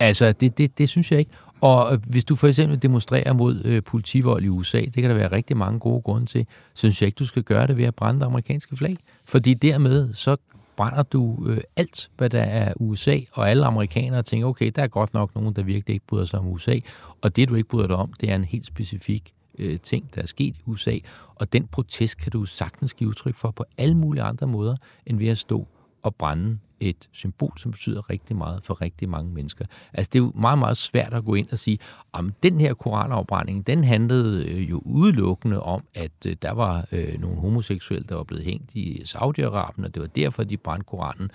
[0.00, 1.30] Altså, det, det, det synes jeg ikke.
[1.60, 5.14] Og øh, hvis du for eksempel demonstrerer mod øh, politivold i USA, det kan der
[5.14, 7.94] være rigtig mange gode grunde til, synes jeg ikke, du skal gøre det ved at
[7.94, 8.96] brænde det amerikanske flag.
[9.24, 10.36] Fordi dermed så
[10.76, 14.86] brænder du øh, alt, hvad der er USA, og alle amerikanere tænker, okay, der er
[14.86, 16.78] godt nok nogen, der virkelig ikke bryder sig om USA,
[17.20, 20.22] og det, du ikke bryder dig om, det er en helt specifik øh, ting, der
[20.22, 20.98] er sket i USA,
[21.34, 24.76] og den protest kan du sagtens give udtryk for på alle mulige andre måder,
[25.06, 25.66] end ved at stå
[26.02, 29.64] og brænde et symbol, som betyder rigtig meget for rigtig mange mennesker.
[29.92, 31.78] Altså det er jo meget, meget svært at gå ind og sige,
[32.12, 37.20] om den her koranafbrænding, den handlede øh, jo udelukkende om, at øh, der var øh,
[37.20, 41.30] nogle homoseksuelle, der var blevet hængt i Saudi-Arabien, og det var derfor, de brændte Koranen.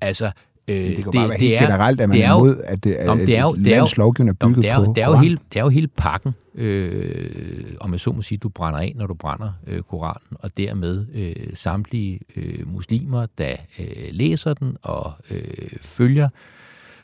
[0.00, 0.32] Altså,
[0.70, 2.84] Øh, det kan det, bare være helt er, generelt, at man det er, imod, at,
[2.84, 5.08] det, at det er jo, det er lovgivning er bygget det er, på det er,
[5.08, 8.80] jo hele, det er jo hele pakken, øh, om jeg så må sige, du brænder
[8.80, 14.54] af, når du brænder øh, Koranen, og dermed øh, samtlige øh, muslimer, der øh, læser
[14.54, 15.42] den og øh,
[15.82, 16.28] følger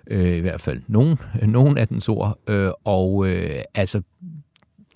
[0.07, 4.03] øh, i hvert fald nogen, nogen af dens ord, øh, og øh, altså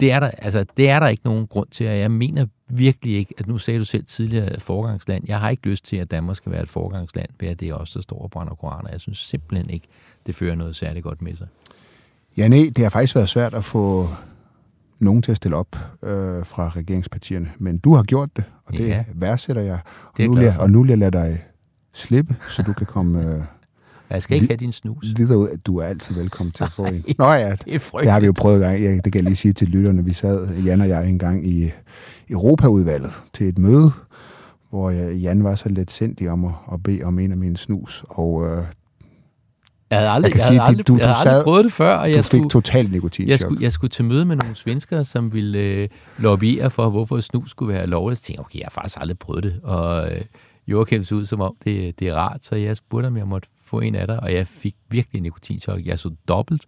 [0.00, 3.16] det er, der, altså, det er der ikke nogen grund til, og jeg mener virkelig
[3.16, 5.24] ikke, at nu sagde du selv tidligere forgangsland.
[5.28, 7.74] Jeg har ikke lyst til, at Danmark skal være et forgangsland, ved at det er
[7.74, 8.90] også der står og brænder koraner.
[8.90, 9.86] Jeg synes simpelthen ikke,
[10.26, 11.46] det fører noget særligt godt med sig.
[12.36, 14.06] Ja, nej, det har faktisk været svært at få
[15.00, 18.88] nogen til at stille op øh, fra regeringspartierne, men du har gjort det, og det
[18.88, 19.04] ja.
[19.14, 19.80] værdsætter jeg.
[20.04, 21.44] Og, det nu jeg og nu vil jeg lade dig
[21.92, 23.34] slippe, så du kan komme...
[23.34, 23.42] Øh,
[24.14, 25.06] jeg skal ikke have din snus.
[25.16, 27.04] Videre ud, at du er altid velkommen til at få en.
[27.18, 28.80] Nå ja, det, det har vi jo prøvet gang.
[28.80, 30.04] Ja, det kan jeg lige sige til lytterne.
[30.04, 31.70] Vi sad, Jan og jeg, en gang i
[32.30, 33.90] Europaudvalget til et møde,
[34.70, 38.04] hvor Jan var så lidt sindig om at, at bede om en af mine snus,
[38.08, 38.64] og øh,
[39.90, 41.94] jeg havde aldrig, jeg, jeg sige, aldrig, du, du, jeg havde aldrig prøvet det før.
[41.94, 45.04] Og jeg du fik totalt nikotin jeg skulle, jeg skulle til møde med nogle svenskere,
[45.04, 45.88] som ville øh,
[46.18, 48.20] lobbyere for, hvorfor snus skulle være lovligt.
[48.20, 49.60] Så tænkte jeg, okay, jeg har faktisk aldrig prøvet det.
[49.62, 50.20] Og øh,
[50.70, 53.48] Joachim så ud som om, det, det er rart, så jeg spurgte, om jeg måtte
[53.64, 55.80] få en af dig, og jeg fik virkelig nikotinchok.
[55.84, 56.62] Jeg så dobbelt.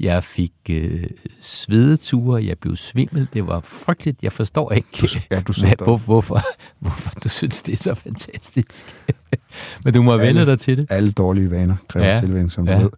[0.00, 1.04] Jeg fik øh,
[1.40, 3.28] svedeture, jeg blev svimmel.
[3.32, 4.18] Det var frygteligt.
[4.22, 6.40] Jeg forstår ikke, du, ja, du hvad, hvor, hvorfor,
[6.80, 8.86] hvorfor du synes, det er så fantastisk.
[9.84, 10.86] Men du må alle, vende dig til det.
[10.90, 12.74] Alle dårlige vaner kræver ja, tilvænding, som ja.
[12.74, 12.90] du ved.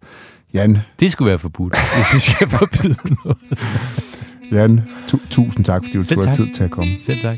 [0.53, 0.77] Jan.
[0.99, 3.37] Det skulle være forbudt, hvis vi skal forbyde noget.
[4.51, 6.97] Jan, tu- tusind tak, fordi du tog tid til at komme.
[7.03, 7.37] Selv tak.